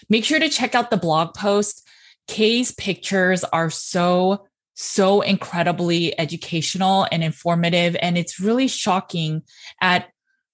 [0.09, 1.87] Make sure to check out the blog post.
[2.29, 7.97] Kay's pictures are so, so incredibly educational and informative.
[8.01, 9.43] And it's really shocking
[9.81, 10.09] at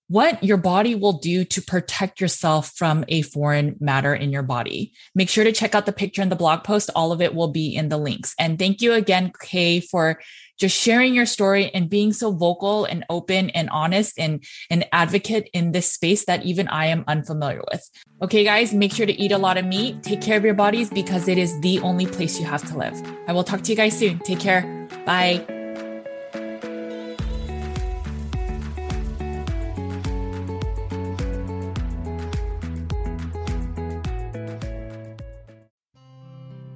[0.09, 4.93] what your body will do to protect yourself from a foreign matter in your body.
[5.15, 6.91] Make sure to check out the picture in the blog post.
[6.95, 8.35] All of it will be in the links.
[8.39, 10.21] And thank you again, Kay, for
[10.59, 15.49] just sharing your story and being so vocal and open and honest and an advocate
[15.53, 17.89] in this space that even I am unfamiliar with.
[18.23, 20.03] Okay, guys, make sure to eat a lot of meat.
[20.03, 23.01] Take care of your bodies because it is the only place you have to live.
[23.27, 24.21] I will talk to you guys soon.
[24.21, 24.63] Take care.
[25.05, 25.62] Bye.